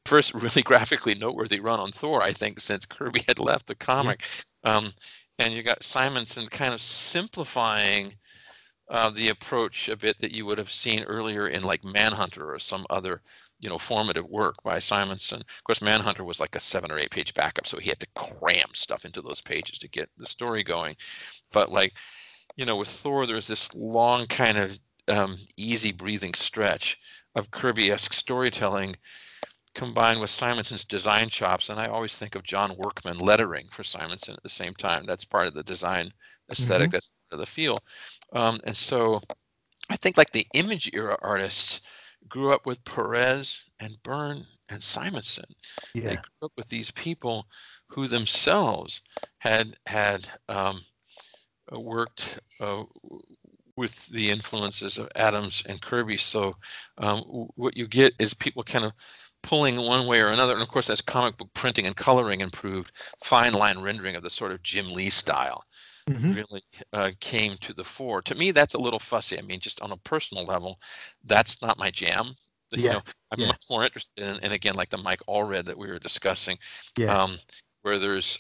[0.07, 4.27] first really graphically noteworthy run on Thor, I think, since Kirby had left the comic.
[4.65, 4.77] Yeah.
[4.77, 4.93] Um,
[5.39, 8.15] and you got Simonson kind of simplifying
[8.91, 12.59] uh, the approach a bit that you would have seen earlier in like Manhunter or
[12.59, 13.23] some other,
[13.61, 15.41] you know, formative work by Simonson.
[15.41, 18.09] Of course, Manhunter was like a seven or eight page backup, so he had to
[18.15, 20.97] cram stuff into those pages to get the story going.
[21.53, 21.95] But like,
[22.57, 24.79] you know, with Thor, there's this long kind of
[25.09, 26.99] um, easy breathing stretch
[27.35, 28.97] of Kirby-esque storytelling
[29.75, 34.35] combined with Simonson's design chops, and I always think of John Workman lettering for Simonson
[34.35, 35.05] at the same time.
[35.07, 36.12] That's part of the design
[36.51, 36.97] esthetic mm-hmm.
[36.97, 37.81] That's part of the feel.
[38.33, 39.21] Um, and so
[39.89, 41.83] I think like the image era artists
[42.29, 45.47] grew up with Perez and Byrne and Simonson.
[45.95, 46.03] Yeah.
[46.03, 47.47] They grew up with these people
[47.89, 49.01] who themselves
[49.39, 50.81] had had um,
[51.73, 52.85] worked uh,
[53.77, 56.18] with the influences of Adams and Kirby.
[56.18, 56.57] So
[56.99, 57.21] um,
[57.57, 58.93] what you get is people kind of
[59.43, 60.53] pulling one way or another.
[60.53, 64.30] And of course, as comic book printing and coloring improved, fine line rendering of the
[64.30, 65.64] sort of Jim Lee style
[66.09, 66.32] mm-hmm.
[66.32, 66.62] really
[66.93, 68.22] uh, came to the fore.
[68.22, 69.38] To me, that's a little fussy.
[69.38, 70.78] I mean, just on a personal level,
[71.24, 72.26] that's not my jam.
[72.72, 72.82] Yeah.
[72.82, 73.47] You know, I'm yeah.
[73.49, 76.57] much more interested in, and again, like the Mike Allred that we were discussing,
[76.97, 77.12] yeah.
[77.12, 77.36] um,
[77.82, 78.38] where there's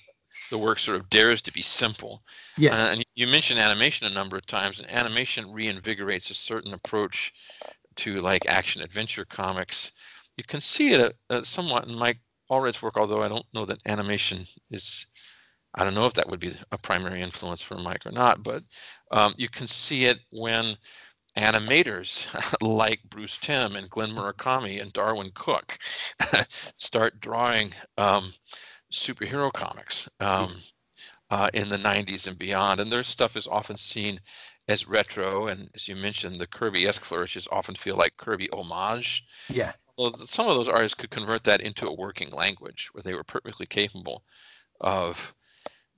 [0.50, 2.22] the work sort of dares to be simple.
[2.56, 2.76] Yeah.
[2.76, 7.32] Uh, and you mentioned animation a number of times, and animation reinvigorates a certain approach
[7.96, 9.90] to like action adventure comics
[10.40, 12.18] you can see it uh, somewhat in Mike
[12.50, 15.06] Allred's work, although I don't know that animation is.
[15.74, 18.62] I don't know if that would be a primary influence for Mike or not, but
[19.12, 20.76] um, you can see it when
[21.36, 22.26] animators
[22.62, 25.78] like Bruce Timm and Glen Murakami and Darwyn Cooke
[26.48, 28.32] start drawing um,
[28.90, 30.50] superhero comics um,
[31.28, 32.80] uh, in the 90s and beyond.
[32.80, 34.18] And their stuff is often seen
[34.68, 39.24] as retro, and as you mentioned, the Kirby-esque flourishes often feel like Kirby homage.
[39.50, 43.12] Yeah well, some of those artists could convert that into a working language where they
[43.12, 44.24] were perfectly capable
[44.80, 45.34] of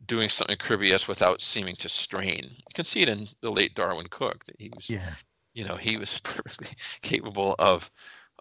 [0.04, 2.42] doing something Kirby-esque without seeming to strain.
[2.42, 5.08] You can see it in the late Darwyn Cooke that he was, yeah.
[5.54, 7.88] you know, he was perfectly capable of,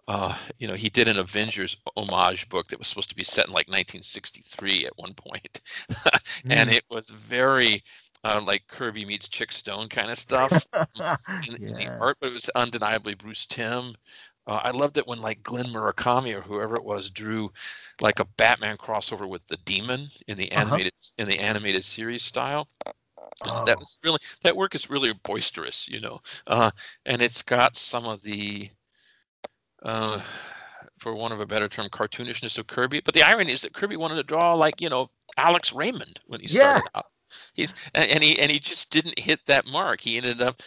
[0.08, 3.46] uh, you know, he did an Avengers homage book that was supposed to be set
[3.46, 5.60] in like 1963 at one point.
[6.44, 6.74] and mm.
[6.74, 7.84] it was very
[8.24, 11.16] uh, like Kirby meets Chic Stone kind of stuff in, yeah.
[11.60, 13.94] in, the art, but it was undeniably Bruce Timm.
[14.46, 17.52] Uh, I loved it when like Glen Murakami or whoever it was drew
[18.00, 20.62] like a Batman crossover with the Demon in the uh-huh.
[20.62, 21.22] animated uh-huh.
[21.22, 22.68] in the animated series style.
[23.44, 23.64] Oh.
[23.64, 26.70] That was really that work is really boisterous, you know, uh,
[27.06, 28.70] and it's got some of the,
[29.82, 30.20] uh,
[30.98, 33.00] for one of a better term, cartoonishness of Kirby.
[33.00, 36.40] But the irony is that Kirby wanted to draw like you know Alex Raymond when
[36.40, 37.00] he started yeah.
[37.00, 37.06] out.
[37.54, 40.00] He's and he and he just didn't hit that mark.
[40.00, 40.62] He ended up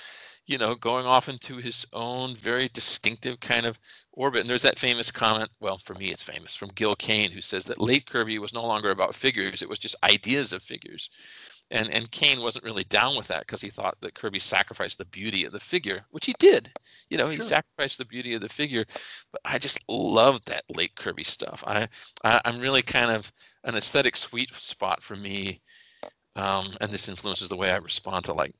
[0.48, 3.80] you know, going off into his own very distinctive kind of
[4.14, 4.42] orbit.
[4.42, 7.66] And there's that famous comment, well, for me, it's famous from Gil Kane, who says
[7.66, 11.10] that late Kirby was no longer about figures, it was just ideas of figures.
[11.72, 15.06] And, and Kane wasn't really down with that because he thought that Kirby sacrificed the
[15.06, 16.70] beauty of the figure, which he did.
[17.10, 17.46] You know, he sure.
[17.46, 18.86] sacrificed the beauty of the figure.
[19.32, 21.64] But I just loved that late Kirby stuff.
[21.66, 21.88] I,
[22.24, 23.32] I am really kind of
[23.64, 25.60] an aesthetic sweet spot for me,
[26.36, 28.54] um, and this influences the way I respond to like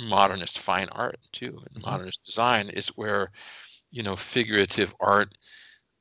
[0.00, 1.90] modernist fine art too, and mm-hmm.
[1.90, 3.30] modernist design is where
[3.90, 5.34] you know figurative art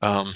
[0.02, 0.32] um,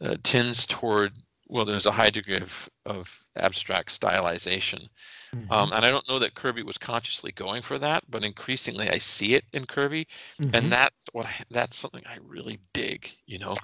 [0.00, 1.12] uh, tends toward
[1.50, 4.88] well, there's a high degree of, of abstract stylization.
[5.34, 5.52] Mm-hmm.
[5.52, 8.98] Um, and I don't know that Kirby was consciously going for that, but increasingly I
[8.98, 10.06] see it in Kirby,
[10.40, 10.54] mm-hmm.
[10.54, 13.12] and that's what I, that's something I really dig.
[13.26, 13.56] You know,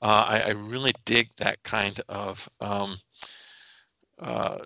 [0.00, 2.96] uh, I, I, really dig that kind of um,
[4.18, 4.58] uh,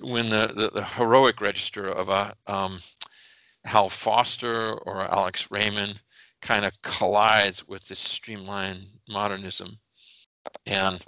[0.00, 2.78] when the, the, the, heroic register of a um,
[3.64, 6.00] Hal Foster or Alex Raymond
[6.40, 9.78] kind of collides with this streamlined modernism.
[10.66, 11.04] And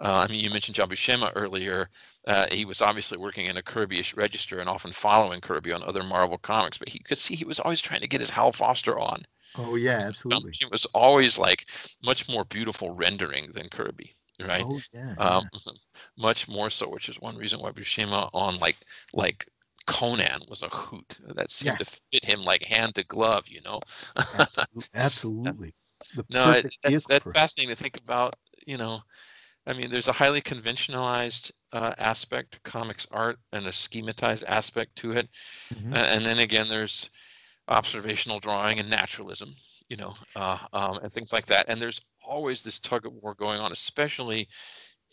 [0.00, 1.88] uh, I mean, you mentioned John Buscema earlier.
[2.26, 6.02] Uh, he was obviously working in a Kirby-ish register and often following Kirby on other
[6.02, 8.98] Marvel comics, but he could see he was always trying to get his Hal Foster
[8.98, 9.22] on.
[9.56, 10.52] Oh yeah, absolutely.
[10.60, 11.66] It was always like
[12.02, 14.14] much more beautiful rendering than Kirby
[14.46, 14.64] right?
[14.66, 15.72] Oh, yeah, um, yeah.
[16.18, 18.76] much more so, which is one reason why Buscema on like
[19.12, 19.46] like
[19.86, 21.18] Conan was a hoot.
[21.34, 21.84] That seemed yeah.
[21.84, 23.80] to fit him like hand to glove, you know.
[24.94, 25.74] Absolutely.
[26.14, 28.34] the no, it, that's that's fascinating to think about.
[28.66, 29.02] You know,
[29.66, 34.96] I mean, there's a highly conventionalized uh, aspect to comics art and a schematized aspect
[34.96, 35.28] to it,
[35.74, 35.94] Mhm.
[35.94, 37.10] A- and then again, there's
[37.68, 39.54] observational drawing and naturalism.
[39.88, 41.66] You know, uh, um, and things like that.
[41.68, 44.48] And there's always this tug of war going on, especially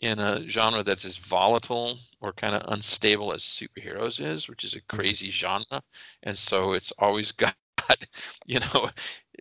[0.00, 4.74] in a genre that's as volatile or kind of unstable as superheroes is, which is
[4.74, 5.82] a crazy genre.
[6.22, 7.54] And so it's always got,
[8.46, 8.90] you know,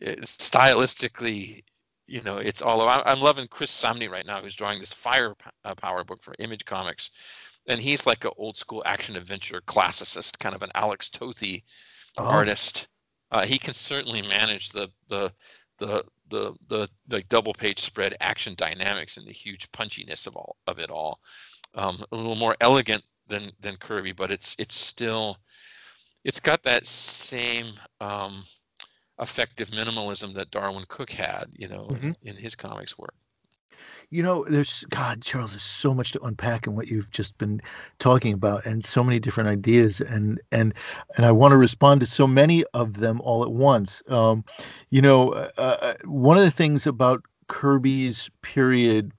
[0.01, 1.63] stylistically,
[2.07, 2.81] you know, it's all.
[2.87, 6.33] I'm, I'm loving Chris Samnee right now, who's drawing this Fire uh, Power book for
[6.39, 7.11] Image Comics,
[7.67, 11.63] and he's like an old school action adventure classicist, kind of an Alex Tothi
[12.17, 12.87] Oh, artist.
[13.31, 15.31] Uh, he can certainly manage the the
[15.77, 20.55] the the the like double page spread action dynamics and the huge punchiness of all
[20.67, 21.19] of it all.
[21.75, 25.37] Um, a little more elegant than than Kirby, but it's it's still
[26.23, 27.67] it's got that same
[28.01, 28.43] um,
[29.19, 32.15] effective minimalism that Darwyn Cooke had, you know, Mhm.
[32.21, 33.15] in, in his comics work.
[34.09, 37.61] You know, there's God, Charles, there's so much to unpack in what you've just been
[37.99, 40.73] talking about, and so many different ideas, and and
[41.15, 44.01] and I want to respond to so many of them all at once.
[44.07, 44.43] Um,
[44.89, 49.11] you know, uh, uh, one of the things about Kirby's period,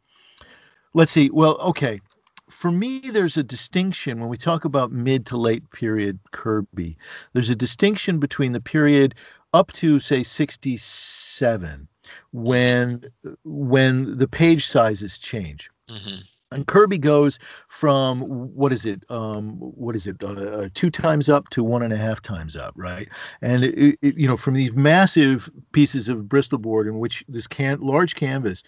[0.94, 1.30] let's see.
[1.30, 2.00] Well, okay,
[2.48, 6.98] for me, there's a distinction when we talk about mid to late period Kirby.
[7.32, 9.14] There's a distinction between the period
[9.52, 11.88] up to say 67
[12.32, 13.04] when
[13.44, 15.70] when the page sizes change.
[15.88, 16.20] Hmm
[16.52, 17.38] and kirby goes
[17.68, 21.82] from what is it um what is it uh, uh, two times up to one
[21.82, 23.08] and a half times up right?
[23.40, 27.46] And it, it, you know from these massive pieces of bristol board in which this
[27.46, 28.62] can large canvas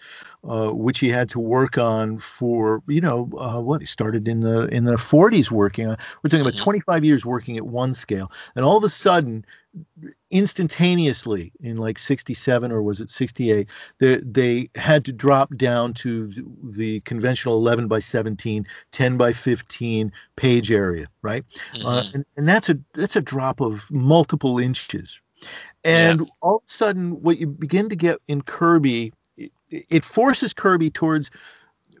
[0.47, 4.39] uh, which he had to work on for you know uh, what he started in
[4.41, 6.63] the in the 40s working on we're talking about Mhm.
[6.63, 8.31] 25 years working at one scale.
[8.55, 9.45] And all of a sudden
[10.29, 13.67] instantaneously in like 67 or was it 68
[13.99, 16.45] they, they had to drop down to the,
[16.77, 21.43] the conventional 11 by 17 10 by 15 page area right?
[21.83, 25.19] Uh, hmm and, and that's a that's a drop of multiple inches.
[25.83, 30.53] And all of a sudden what you begin to get in kirby it, it forces
[30.53, 31.31] kirby towards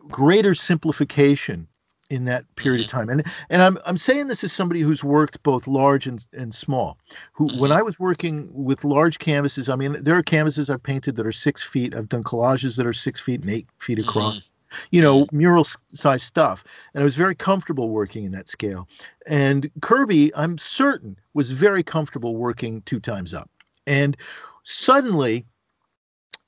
[0.09, 1.67] greater simplification
[2.13, 3.09] in that period of time.
[3.09, 6.97] And and I'm I'm saying this as somebody who's worked both large and, and small
[7.33, 7.77] who when Mhm.
[7.77, 11.31] I was working with large canvases I mean there are canvases I've painted that are
[11.31, 11.95] six feet.
[11.95, 14.51] I've done collages that are six feet and eight feet across
[14.91, 16.63] you know mural size stuff.
[16.93, 18.87] And I was very comfortable working in that scale.
[19.25, 23.49] And Kirby I'm certain was very comfortable working two times up.
[23.87, 24.15] And
[24.63, 25.45] suddenly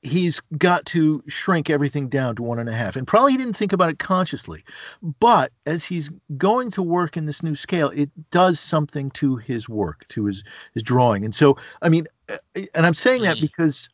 [0.05, 2.95] he's got to shrink everything down to one and a half.
[2.95, 4.63] And probably he didn't think about it consciously.
[5.19, 9.67] But as he's going to work in this new scale, it does something to his
[9.67, 10.43] work, to his,
[10.73, 11.25] his drawing.
[11.25, 12.37] And so, I mean, uh,
[12.73, 13.89] and I'm saying that because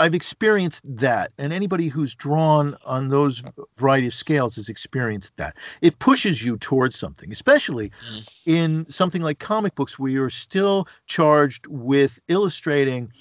[0.00, 1.32] I've experienced that.
[1.38, 3.44] And anybody who's drawn on those
[3.76, 5.56] variety of scales has experienced that.
[5.80, 8.30] It pushes you towards something, especially Mhm.
[8.46, 13.12] in something like comic books where you're still charged with illustrating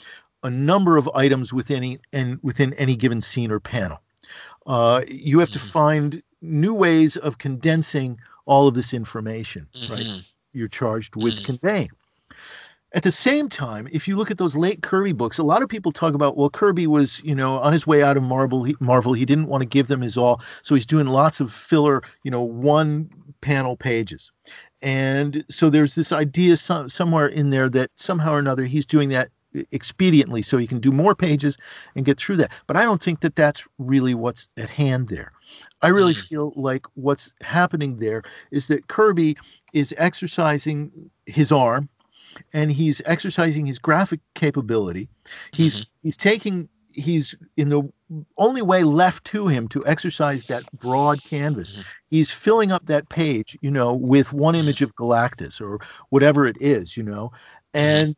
[0.44, 4.00] a number of items within any, and within any given scene or panel.
[4.66, 5.72] Uh, you have to Mhm.
[5.72, 10.06] find new ways of condensing all of this information, right?
[10.06, 10.24] Mhm.
[10.54, 11.44] You're charged with Mhm.
[11.44, 11.90] conveying.
[12.94, 15.70] At the same time, if you look at those late Kirby books, a lot of
[15.70, 18.66] people talk about, well, Kirby was, you know, on his way out of Marvel.
[18.66, 21.54] He, Marvel, he didn't want to give them his all, so he's doing lots of
[21.54, 24.32] filler, you know, one panel pages.
[24.82, 29.10] And so there's this idea some, somewhere in there that somehow or another he's doing
[29.10, 31.58] that expediently so he can do more pages
[31.96, 32.52] and get through that.
[32.68, 35.34] But I don't think that that's really what's at hand there.
[35.82, 36.28] I really Mhm.
[36.28, 39.38] feel like what's happening there is that Kirby
[39.74, 40.92] is exercising
[41.26, 41.90] his arm
[42.54, 45.10] and he's exercising his graphic capability.
[45.52, 47.84] He's he's taking he's in the
[48.38, 51.78] only way left to him to exercise that broad canvas.
[51.78, 51.86] Mhm.
[52.10, 55.80] He's filling up that page, you know, with one image of Galactus or
[56.10, 57.32] whatever it is, you know.
[57.74, 58.16] And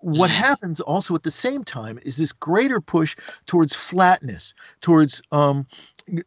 [0.00, 0.34] what Mhm.
[0.34, 3.16] happens also at the same time is this greater push
[3.46, 5.66] towards flatness, towards um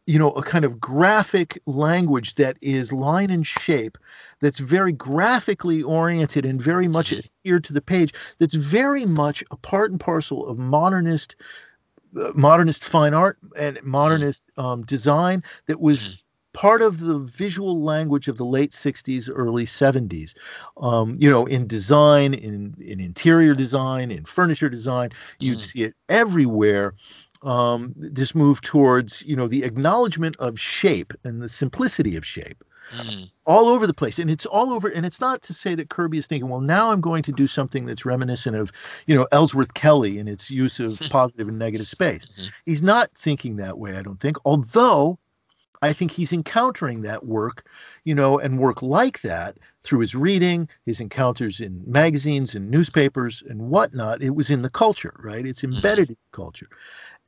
[0.06, 3.96] you know a kind of graphic language that is line and shape
[4.40, 7.18] that's very graphically oriented and very much Mhm.
[7.44, 11.36] adhered to the page that's very much a part and parcel of modernist
[12.20, 16.22] uh, modernist fine art and modernist um, design that was Mhm.
[16.58, 20.34] Part of the visual language of the late 60s early 70s
[20.78, 25.70] um, you know in design in in interior design in furniture design you'd Mhm.
[25.70, 26.94] see it everywhere
[27.44, 32.64] um, this move towards you know the acknowledgement of shape and the simplicity of shape
[32.92, 33.30] mm.
[33.46, 34.18] all over the place.
[34.18, 34.88] And it's all over.
[34.88, 37.46] And it's not to say that Kirby is thinking, well, now I'm going to do
[37.46, 38.72] something that's reminiscent of,
[39.06, 42.40] you know, Ellsworth Kelly and its use of positive and negative space.
[42.40, 42.48] Mm-hmm.
[42.64, 44.36] He's not thinking that way, I don't think.
[44.44, 45.18] Although
[45.82, 47.66] I think he's encountering that work,
[48.04, 53.42] you know, and work like that through his reading, his encounters in magazines and newspapers
[53.48, 54.22] and whatnot.
[54.22, 55.46] It was in the culture, right?
[55.46, 55.76] It's mm-hmm.
[55.76, 56.68] embedded in culture.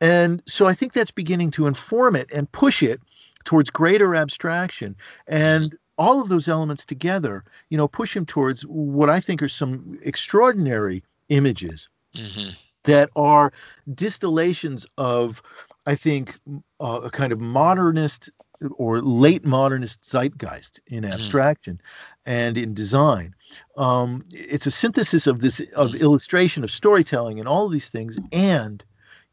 [0.01, 3.01] And so I think that's beginning to inform it and push it
[3.45, 4.97] towards greater abstraction.
[5.27, 9.49] And all of those elements together, you know, push him towards what I think are
[9.49, 12.51] some extraordinary images mm-hmm.
[12.85, 13.53] that are
[13.95, 15.43] distillations of,
[15.87, 16.39] I think,
[16.81, 18.31] uh, a kind of modernist
[18.77, 21.13] or late modernist zeitgeist in mm-hmm.
[21.13, 22.31] abstraction mm-hmm.
[22.31, 23.35] and in design.
[23.77, 28.19] Um, it's a synthesis of this of illustration of storytelling and all of these things
[28.33, 28.85] and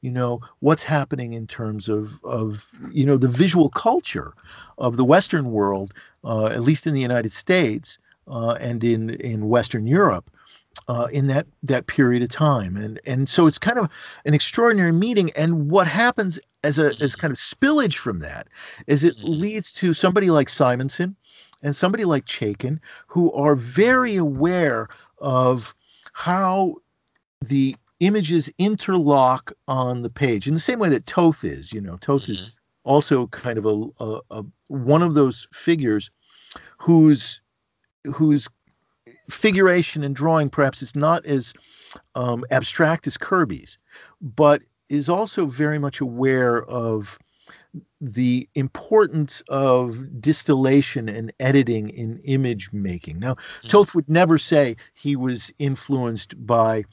[0.01, 4.33] you know what's happening in terms of of you know the visual culture
[4.77, 5.93] of the Western world,
[6.23, 10.29] uh, at least in the United States uh, and in in Western Europe.
[10.87, 13.89] Uh, in that that period of time, and and so it's kind of
[14.25, 15.31] an extraordinary meeting.
[15.31, 18.47] And what happens as a as kind of spillage from that
[18.87, 19.27] is it mm-hmm.
[19.27, 21.15] leads to somebody like Simonson
[21.61, 24.87] and somebody like Chaykin who are very aware
[25.19, 25.75] of
[26.13, 26.75] how
[27.41, 31.73] the images interlock on the page in the same way that Toth is.
[31.73, 32.33] You know, Toth mm-hmm.
[32.33, 32.53] is
[32.83, 36.09] also kind of a, a, a, one of those figures
[36.77, 37.41] whose
[38.13, 38.47] whose
[39.29, 41.53] figuration and drawing perhaps is not as
[42.15, 43.77] um, abstract as Kirby's,
[44.21, 47.19] but is also very much aware of
[47.99, 53.19] the importance of distillation and editing in image making.
[53.19, 53.67] Now, mm-hmm.
[53.67, 56.85] Toth would never say he was influenced by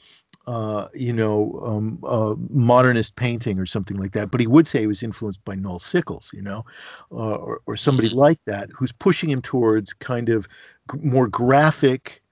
[0.46, 4.30] uh, you know, um, uh, modernist painting or something like that.
[4.30, 6.66] But he would say he was influenced by Noel Sickles, you know,
[7.10, 8.18] uh, or, or somebody mm-hmm.
[8.18, 10.46] like that, who's pushing him towards kind of
[10.92, 12.22] g- more graphic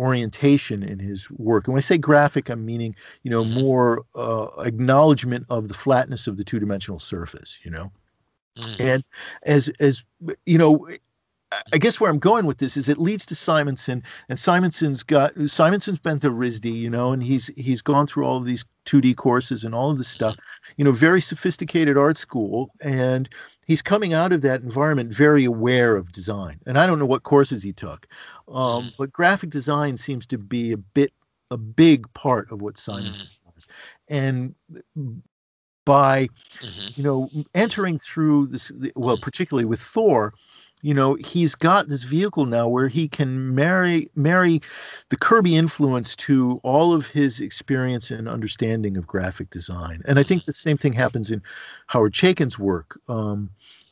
[0.00, 1.66] orientation in his work.
[1.66, 6.26] And when I say graphic, I'm meaning, you know, more uh, acknowledgement of the flatness
[6.26, 7.92] of the two-dimensional surface, you know.
[8.56, 8.80] Mm.
[8.80, 9.04] And
[9.42, 10.02] as as
[10.46, 10.88] you know,
[11.72, 15.32] I guess where I'm going with this is it leads to Simonson, and Simonson's got
[15.48, 19.16] Simonson's been to RISD, you know, and he's he's gone through all of these 2D
[19.16, 20.36] courses and all of this stuff,
[20.76, 23.28] you know, very sophisticated art school, and
[23.66, 26.60] he's coming out of that environment very aware of design.
[26.66, 28.06] And I don't know what courses he took,
[28.48, 31.12] um, but graphic design seems to be a bit
[31.50, 33.50] a big part of what Simonson mm-hmm.
[33.50, 33.66] does,
[34.06, 34.54] and
[35.84, 36.28] by
[36.60, 36.90] mm-hmm.
[36.94, 40.32] you know entering through this well particularly with thor
[40.82, 44.60] you know he's got this vehicle now where he can marry marry
[45.08, 50.02] the kirby influence to all of his experience and understanding of graphic design.
[50.04, 51.42] And i think the same thing happens in
[51.86, 53.50] howard chaykin's work um,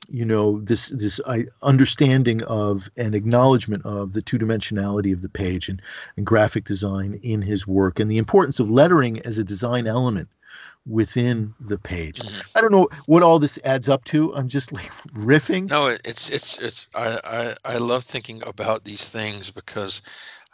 [0.08, 1.20] you know this this
[1.62, 5.82] understanding of and acknowledgement of the two dimensionality of the page and,
[6.16, 10.28] and graphic design in his work and the importance of lettering as a design element
[10.88, 12.18] within the page.
[12.18, 12.56] Mm-hmm.
[12.56, 14.34] I don't know what all this adds up to.
[14.34, 15.68] I'm just like riffing.
[15.68, 17.20] No, it's it's it's I,
[17.64, 20.02] I I love thinking about these things because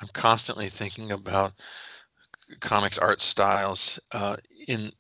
[0.03, 1.53] I'm constantly thinking about
[2.61, 4.91] comics art styles uh, in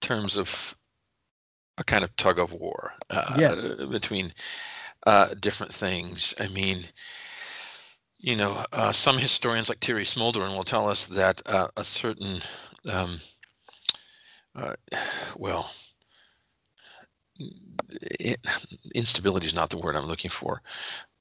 [0.00, 0.76] terms of
[1.78, 3.86] a kind of tug of war uh, yeah.
[3.90, 4.32] between
[5.06, 6.34] uh, different things.
[6.40, 6.84] I mean,
[8.18, 12.40] you know, uh, some historians like Thierry Smolderen will tell us that uh, a certain
[12.90, 13.18] um,
[14.56, 14.74] uh,
[15.36, 15.70] well,
[17.38, 18.38] it,
[18.94, 20.62] instability is not the word I'm looking for,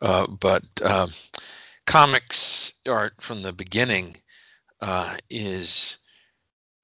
[0.01, 1.07] uh, but uh,
[1.85, 4.15] comics art from the beginning
[4.81, 5.97] uh, is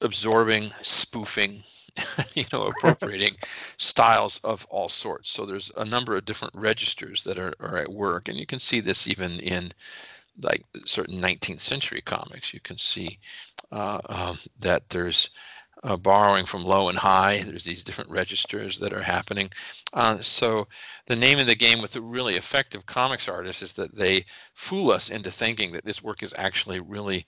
[0.01, 1.63] absorbing, spoofing,
[2.33, 3.35] you know, appropriating
[3.77, 5.29] styles of all sorts.
[5.29, 8.59] So there's a number of different registers that are, are at work, and you can
[8.59, 9.71] see this even in
[10.41, 12.53] like certain 19th century comics.
[12.53, 13.19] You can see
[13.71, 15.29] uh, um, that there's
[15.83, 17.41] uh, borrowing from low and high.
[17.41, 19.49] There's these different registers that are happening.
[19.93, 20.67] Uh, so
[21.07, 24.91] the name of the game with the really effective comics artists is that they fool
[24.91, 27.25] us into thinking that this work is actually really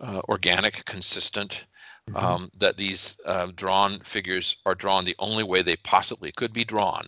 [0.00, 1.66] uh, organic, consistent.
[2.08, 2.24] Mm-hmm.
[2.24, 6.62] Um, that these uh, drawn figures are drawn the only way they possibly could be
[6.62, 7.04] drawn.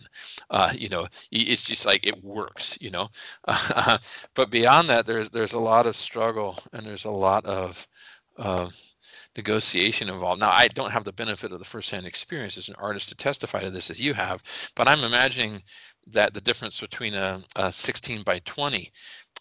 [0.49, 2.77] Uh, you know, it's just like it works.
[2.81, 3.07] You know,
[4.35, 7.87] but beyond that, there's there's a lot of struggle and there's a lot of
[8.37, 8.67] uh,
[9.35, 10.39] negotiation involved.
[10.39, 13.61] Now, I don't have the benefit of the firsthand experience as an artist to testify
[13.61, 14.43] to this as you have,
[14.75, 15.61] but I'm imagining
[16.07, 18.91] that the difference between a, a 16 by 20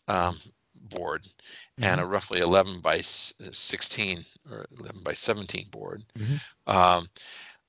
[0.08, 0.36] um,
[0.74, 1.84] board mm-hmm.
[1.84, 6.36] and a roughly 11 by 16 or 11 by 17 board mm-hmm.
[6.66, 7.08] um,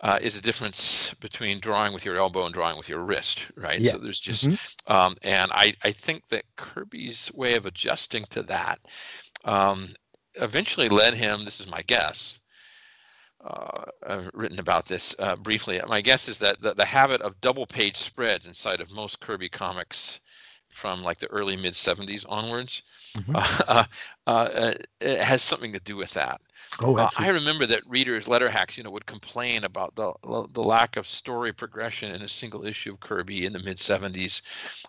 [0.01, 3.81] uh, is a difference between drawing with your elbow and drawing with your wrist, right?
[3.81, 3.91] Yeah.
[3.91, 4.91] So there's just, Mhm.
[4.91, 8.79] um, and I, I think that Kirby's way of adjusting to that
[9.43, 9.87] um,
[10.35, 12.37] eventually led him, this is my guess,
[13.43, 15.81] uh, I've written about this uh, briefly.
[15.87, 19.49] My guess is that the, the habit of double page spreads inside of most Kirby
[19.49, 20.19] comics
[20.69, 22.83] from like the early mid 70s onwards
[23.15, 23.33] Mhm.
[23.67, 23.85] uh,
[24.29, 26.39] uh, uh, it has something to do with that.
[26.83, 30.13] Oh, Uh, I remember that readers, letter hacks, you know, would complain about the
[30.53, 34.43] the lack of story progression in a single issue of Kirby in the mid '70s.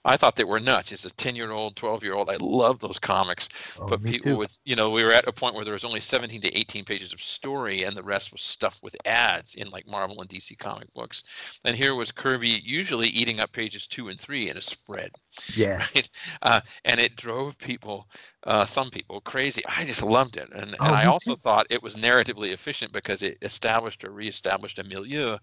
[0.05, 0.93] I thought they were nuts.
[0.93, 3.79] As a 10 year old, 12 year old, I loved those comics.
[3.81, 4.37] Oh, but people too.
[4.37, 6.85] with, you know, we were at a point where there was only 17 to 18
[6.85, 10.59] pages of story, and the rest was stuffed with ads in like Marvel and DC
[10.59, 11.25] comic books.
[11.65, 15.13] And here was Kirby usually eating up pages two and three in a spread
[15.57, 15.79] Yeah.
[15.95, 16.11] right?
[16.43, 18.07] Uh, and it drove people,
[18.45, 19.63] uh, some people, crazy.
[19.67, 21.41] I just loved it, and Oh, and I also too.
[21.41, 25.39] thought it was narratively efficient because it established or reestablished a milieu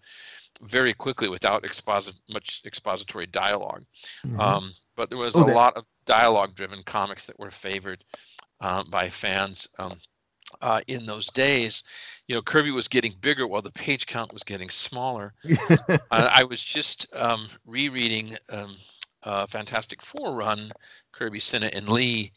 [0.62, 3.84] very quickly without exposit much expository dialogue.
[4.26, 4.40] Mhm.
[4.40, 8.04] Um, but there was Oh, a that- lot of dialogue-driven comics that were favored
[8.60, 9.68] um, by fans.
[9.78, 10.00] Um,
[10.62, 11.84] uh, in those days,
[12.28, 15.34] you know, Kirby was getting bigger while the page count was getting smaller.
[16.10, 18.76] I, I was just um, rereading um,
[19.24, 20.72] uh, Fantastic Four run,
[21.12, 22.32] Kirby, Sinnott, and Lee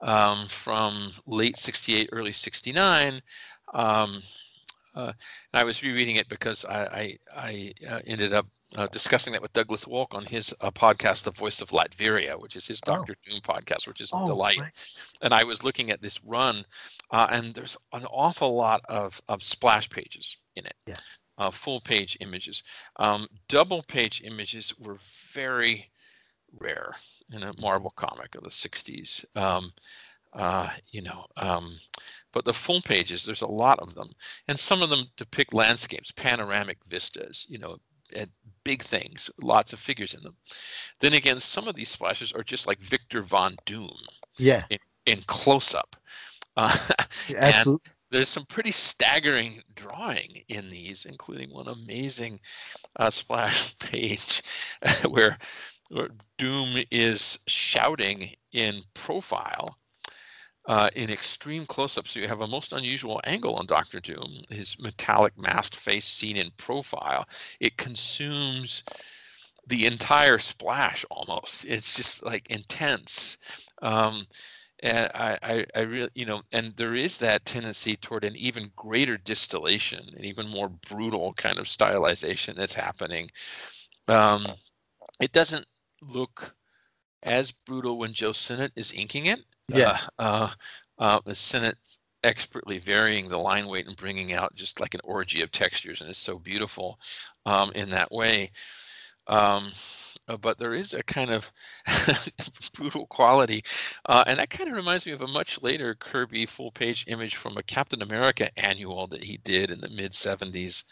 [0.00, 3.20] um, from late 68, early 69.
[3.74, 4.22] Um,
[4.94, 5.12] uh,
[5.52, 8.46] and I was rereading it because I, I, I uh, ended up
[8.76, 12.56] uh, discussing that with Douglas Wolk on his uh, podcast, The Voice of Latveria, which
[12.56, 12.96] is his Oh.
[12.96, 14.98] Doctor Doom podcast, which is a Oh, delight right.
[15.22, 16.64] and I was looking at this run,
[17.10, 20.94] uh, and there's an awful lot of, of splash pages in it, Yeah.
[21.38, 22.62] uh, full page images.
[22.96, 24.96] Um, double page images were
[25.32, 25.90] very
[26.60, 26.94] rare
[27.32, 29.24] in a Marvel comic of the 60s.
[29.34, 29.72] Um,
[30.32, 31.70] uh, you know, um,
[32.32, 34.10] but the full pages, there's a lot of them,
[34.48, 37.76] and some of them depict landscapes, panoramic vistas, you know,
[38.14, 38.30] and
[38.62, 40.36] big things, lots of figures in them.
[41.00, 43.96] Then again, some of these splashes are just like Victor Von Doom
[44.36, 44.62] Yeah.
[45.06, 45.96] in close up.
[46.58, 46.74] Uh,
[47.30, 47.92] Absolutely.
[48.10, 52.40] there's some pretty staggering drawing in these, including one amazing
[52.96, 54.42] uh, splash page
[55.10, 55.36] where
[56.38, 59.76] Doom is shouting in profile.
[60.68, 64.42] Uh, in extreme close-up, so you have a most unusual angle on Doctor Doom.
[64.48, 67.28] His metallic masked face seen in profile,
[67.60, 68.82] it consumes
[69.68, 71.64] the entire splash almost.
[71.66, 73.38] It's just like intense.
[73.80, 74.26] Um,
[74.80, 78.72] and I, I, I really, you know, and there is that tendency toward an even
[78.74, 83.30] greater distillation, an even more brutal kind of stylization that's happening.
[84.08, 84.46] Um,
[85.20, 85.64] it doesn't
[86.08, 86.54] look
[87.22, 89.44] as brutal when Joe Sinnott is inking it.
[89.68, 89.98] Yeah.
[90.18, 90.50] Uh,
[90.98, 91.76] uh, uh, Sinnott
[92.22, 96.10] expertly varying the line weight and bringing out just like an orgy of textures, and
[96.10, 96.98] it's so beautiful
[97.44, 98.50] um, in that way.
[99.26, 99.70] Um,
[100.28, 101.50] uh, but there is a kind of
[102.74, 103.62] brutal quality,
[104.06, 107.56] uh, and that kind of reminds me of a much later Kirby full-page image from
[107.56, 110.82] a Captain America annual that he did in the mid '70s,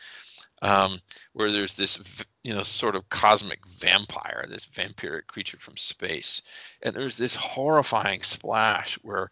[0.65, 0.99] um,
[1.35, 6.43] where there's this, you know, sort of cosmic vampire, this vampiric creature from space,
[6.83, 9.31] and there's this horrifying splash where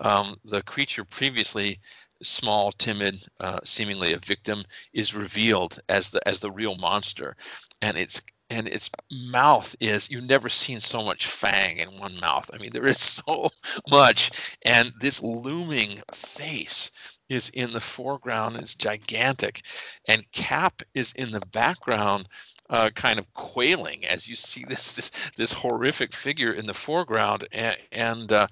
[0.00, 1.78] um, the creature previously
[2.24, 7.36] small, timid, uh, seemingly a victim, is revealed as the as the real monster,
[7.80, 8.20] and it's
[8.50, 8.90] and its
[9.30, 12.50] mouth is you've never seen so much fang in one mouth.
[12.52, 13.50] I mean, there is so
[13.88, 16.90] much, and this looming face
[17.28, 18.56] is in the foreground.
[18.56, 19.62] is gigantic,
[20.06, 22.28] and Cap is in the background.
[22.70, 27.46] Uh, kind of quailing as you see this this this horrific figure in the foreground,
[27.52, 28.46] and and uh,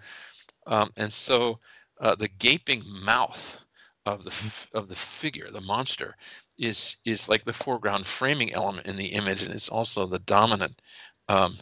[0.67, 1.59] um, and so
[2.01, 3.59] uh, the gaping mouth
[4.05, 6.17] of the of the figure, the monster,
[6.59, 10.81] is is like the foreground framing element in the image, and it's also the dominant
[11.29, 11.57] um,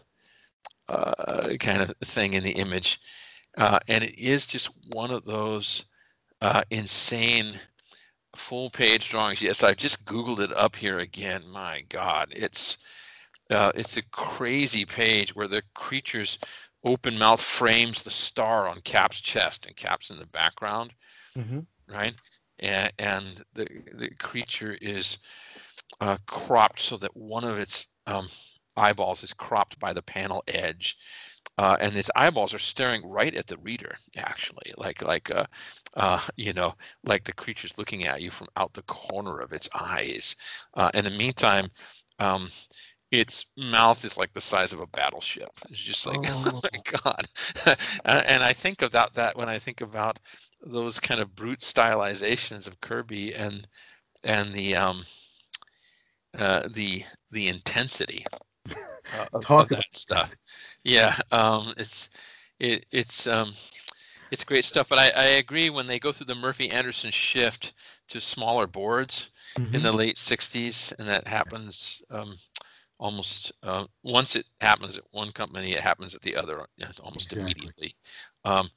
[0.89, 3.01] uh, kind of thing in the image,
[3.57, 5.85] uh, and it is just one of those
[6.41, 7.59] uh, insane
[8.37, 9.43] full page drawings.
[9.43, 11.43] Yes, I've just googled it up here again.
[11.53, 12.79] My God, it's
[13.51, 16.39] uh, it's a crazy page where the creature's
[16.85, 20.93] open mouth frames the star on Cap's chest, and Cap's in the background
[21.37, 21.67] Mhm.
[21.89, 22.15] right?
[22.59, 25.19] And, and the the creature is
[26.01, 28.29] uh, cropped so that one of its um,
[28.77, 30.97] eyeballs is cropped by the panel edge,
[31.59, 33.97] uh, and its eyeballs are staring right at the reader.
[34.17, 35.47] Actually, like like uh,
[35.95, 36.75] uh, you know,
[37.05, 40.37] like the creature's looking at you from out the corner of its eyes.
[40.75, 41.67] Uh, in the meantime.
[42.19, 42.49] Um,
[43.11, 45.49] its mouth is like the size of a battleship.
[45.69, 46.61] It's just like, oh, Oh.
[46.63, 47.27] my god!
[48.05, 50.19] Uh, and I think about that when I think about
[50.63, 53.67] those kind of brute stylizations of Kirby and
[54.23, 55.03] and the um
[56.39, 58.25] uh, the the intensity
[59.13, 60.35] uh, Talk of that stuff.
[60.85, 62.11] Yeah, um, it's
[62.59, 63.53] it, it's um,
[64.31, 64.89] it's great stuff.
[64.89, 67.73] But I, I agree when they go through the Murphy Anderson shift
[68.09, 69.73] to smaller boards Mhm.
[69.73, 72.35] in the late '60s, and that happens um,
[72.99, 76.61] almost uh, once it happens at one company, it happens at the other
[77.03, 77.33] almost Exactly.
[77.33, 77.97] immediately.
[78.45, 78.69] Um,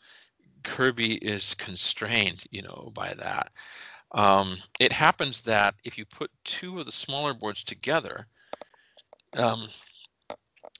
[0.64, 3.52] Kirby is constrained, you know, by that.
[4.12, 8.28] Um, it happens that if you put two of the smaller boards together
[9.38, 9.68] um,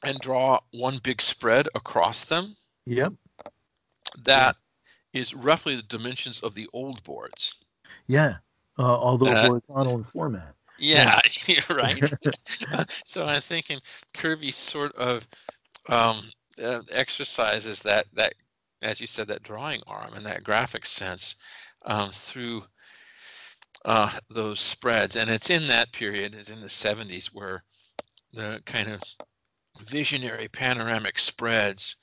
[0.04, 2.56] and draw one big spread across them,
[2.86, 3.14] Yep.
[4.24, 4.56] that
[5.14, 7.56] is roughly the dimensions of the old boards.
[8.08, 8.38] Yeah.
[8.78, 10.56] Uh, although Uh, horizontal in format.
[10.80, 12.04] Yeah, you're right.
[13.06, 13.80] so I'm thinking
[14.14, 15.28] Kirby sort of
[15.88, 16.20] um,
[16.62, 18.34] uh, exercises that that,
[18.82, 21.36] as you said, that drawing arm and that graphic sense
[21.86, 22.64] um, through
[23.86, 27.64] uh, those spreads, and it's in that period, it's in the 70s, where
[28.34, 29.02] the kind of
[29.84, 31.96] visionary panoramic spreads,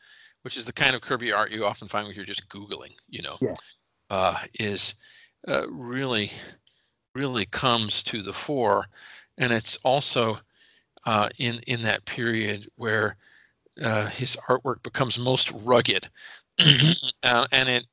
[0.43, 3.23] which is the kind of Kirby art you often find when you're just googling, you
[3.23, 3.55] know, Yeah.
[4.11, 4.95] uh, is
[5.47, 6.31] uh, really
[7.15, 8.87] really comes to the fore,
[9.39, 10.39] and it's also
[11.07, 13.17] uh, in in that period where
[13.83, 16.09] uh, his artwork becomes most rugged,
[17.23, 17.87] uh, and it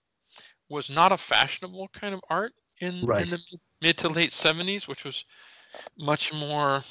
[0.69, 3.23] was not a fashionable kind of art in Right.
[3.23, 3.41] in the
[3.81, 5.25] mid to late '70s, which was
[5.97, 6.81] much more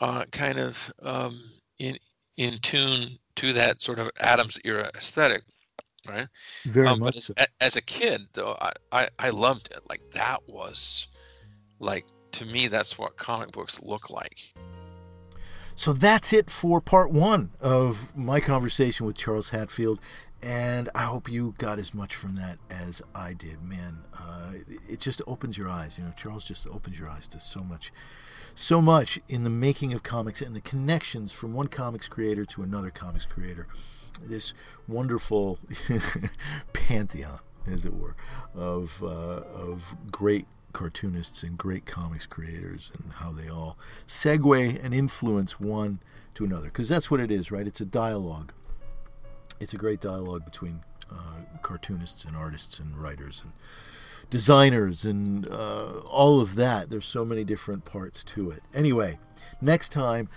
[0.00, 1.38] uh, kind of um,
[1.78, 1.96] in
[2.36, 5.42] in tune to that sort of Adams era aesthetic,
[6.08, 6.28] right?
[6.64, 7.34] Very Um, much as, so.
[7.36, 9.80] a- as a kid, though, I, I, I loved it.
[9.88, 11.08] Like that was,
[11.78, 14.52] like to me, that's what comic books look like.
[15.74, 20.00] So that's it for part one of my conversation with Charles Hatfield.
[20.42, 23.62] And I hope you got as much from that as I did.
[23.62, 24.52] Man, uh,
[24.88, 25.98] it just opens your eyes.
[25.98, 27.92] You know, Charles just opens your eyes to so much,
[28.58, 32.62] so much in the making of comics and the connections from one comics creator to
[32.62, 33.68] another comics creator.
[34.20, 34.52] This
[34.88, 35.60] wonderful
[36.72, 38.16] pantheon, as it were,
[38.56, 43.78] of, uh, of great cartoonists and great comics creators and how they all
[44.08, 46.00] segue and influence one
[46.34, 46.66] to another.
[46.66, 47.66] Because that's what it is right?
[47.66, 48.52] It's a dialogue.
[49.60, 50.82] It's a great dialogue between
[51.12, 53.52] uh, cartoonists and artists and writers and
[54.30, 59.18] designers and uh, all of that there's so many different parts to it anyway
[59.60, 60.28] next time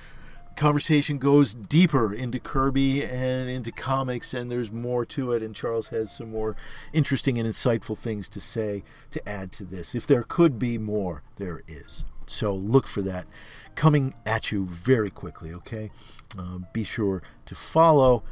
[0.55, 5.41] conversation goes deeper into Kirby and into comics, and there's more to it.
[5.41, 6.55] And Charles has some more
[6.93, 9.95] interesting and insightful things to say to add to this.
[9.95, 12.03] If there could be more, there is.
[12.27, 13.26] So look for that
[13.76, 15.91] coming at you very quickly, okay?
[16.38, 18.23] Uh, be sure to follow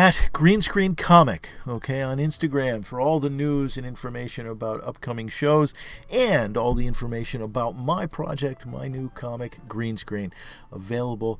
[0.00, 5.28] at Green Screen Comic, okay, on Instagram for all the news and information about upcoming
[5.28, 5.74] shows
[6.10, 10.32] and all the information about my project, my new comic, Green Screen,
[10.72, 11.38] available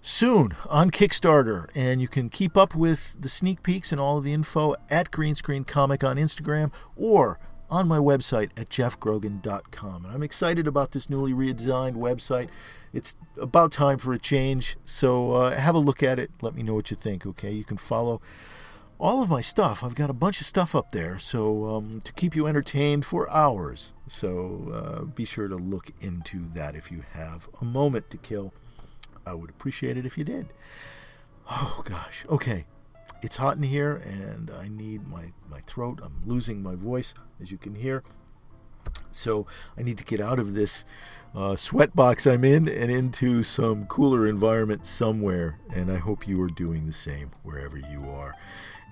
[0.00, 1.68] soon on Kickstarter.
[1.76, 5.12] And you can keep up with the sneak peeks and all of the info at
[5.12, 7.38] Green Screen Comic on Instagram or
[7.70, 10.06] on my website at geoffgrogan.com.
[10.06, 12.48] And I'm excited about this newly redesigned website.
[12.92, 16.30] It's about time for a change, so uh, have a look at it.
[16.42, 17.50] Let me know what you think, okay?
[17.50, 18.20] You can follow
[18.98, 19.82] all of my stuff.
[19.82, 23.28] I've got a bunch of stuff up there, so um, to keep you entertained for
[23.30, 23.92] hours.
[24.06, 28.52] So uh, be sure to look into that if you have a moment to kill.
[29.26, 30.52] I would appreciate it if you did.
[31.50, 32.24] Oh gosh.
[32.28, 32.66] Okay.
[33.22, 36.00] It's hot in here and I need my, my throat.
[36.02, 38.02] I'm losing my voice, as you can hear.
[39.10, 39.46] So
[39.76, 40.84] I need to get out of this
[41.34, 45.58] uh, sweat box I'm in and into some cooler environment somewhere.
[45.72, 48.34] And I hope you are doing the same wherever you are.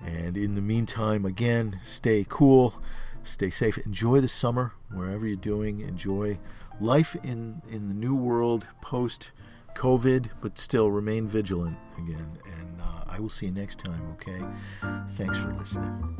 [0.03, 2.81] And in the meantime, again, stay cool,
[3.23, 6.39] stay safe, enjoy the summer wherever you're doing, enjoy
[6.79, 9.31] life in, in the new world post
[9.75, 12.39] COVID, but still remain vigilant again.
[12.45, 14.41] And uh, I will see you next time, okay?
[15.15, 16.17] Thanks for listening.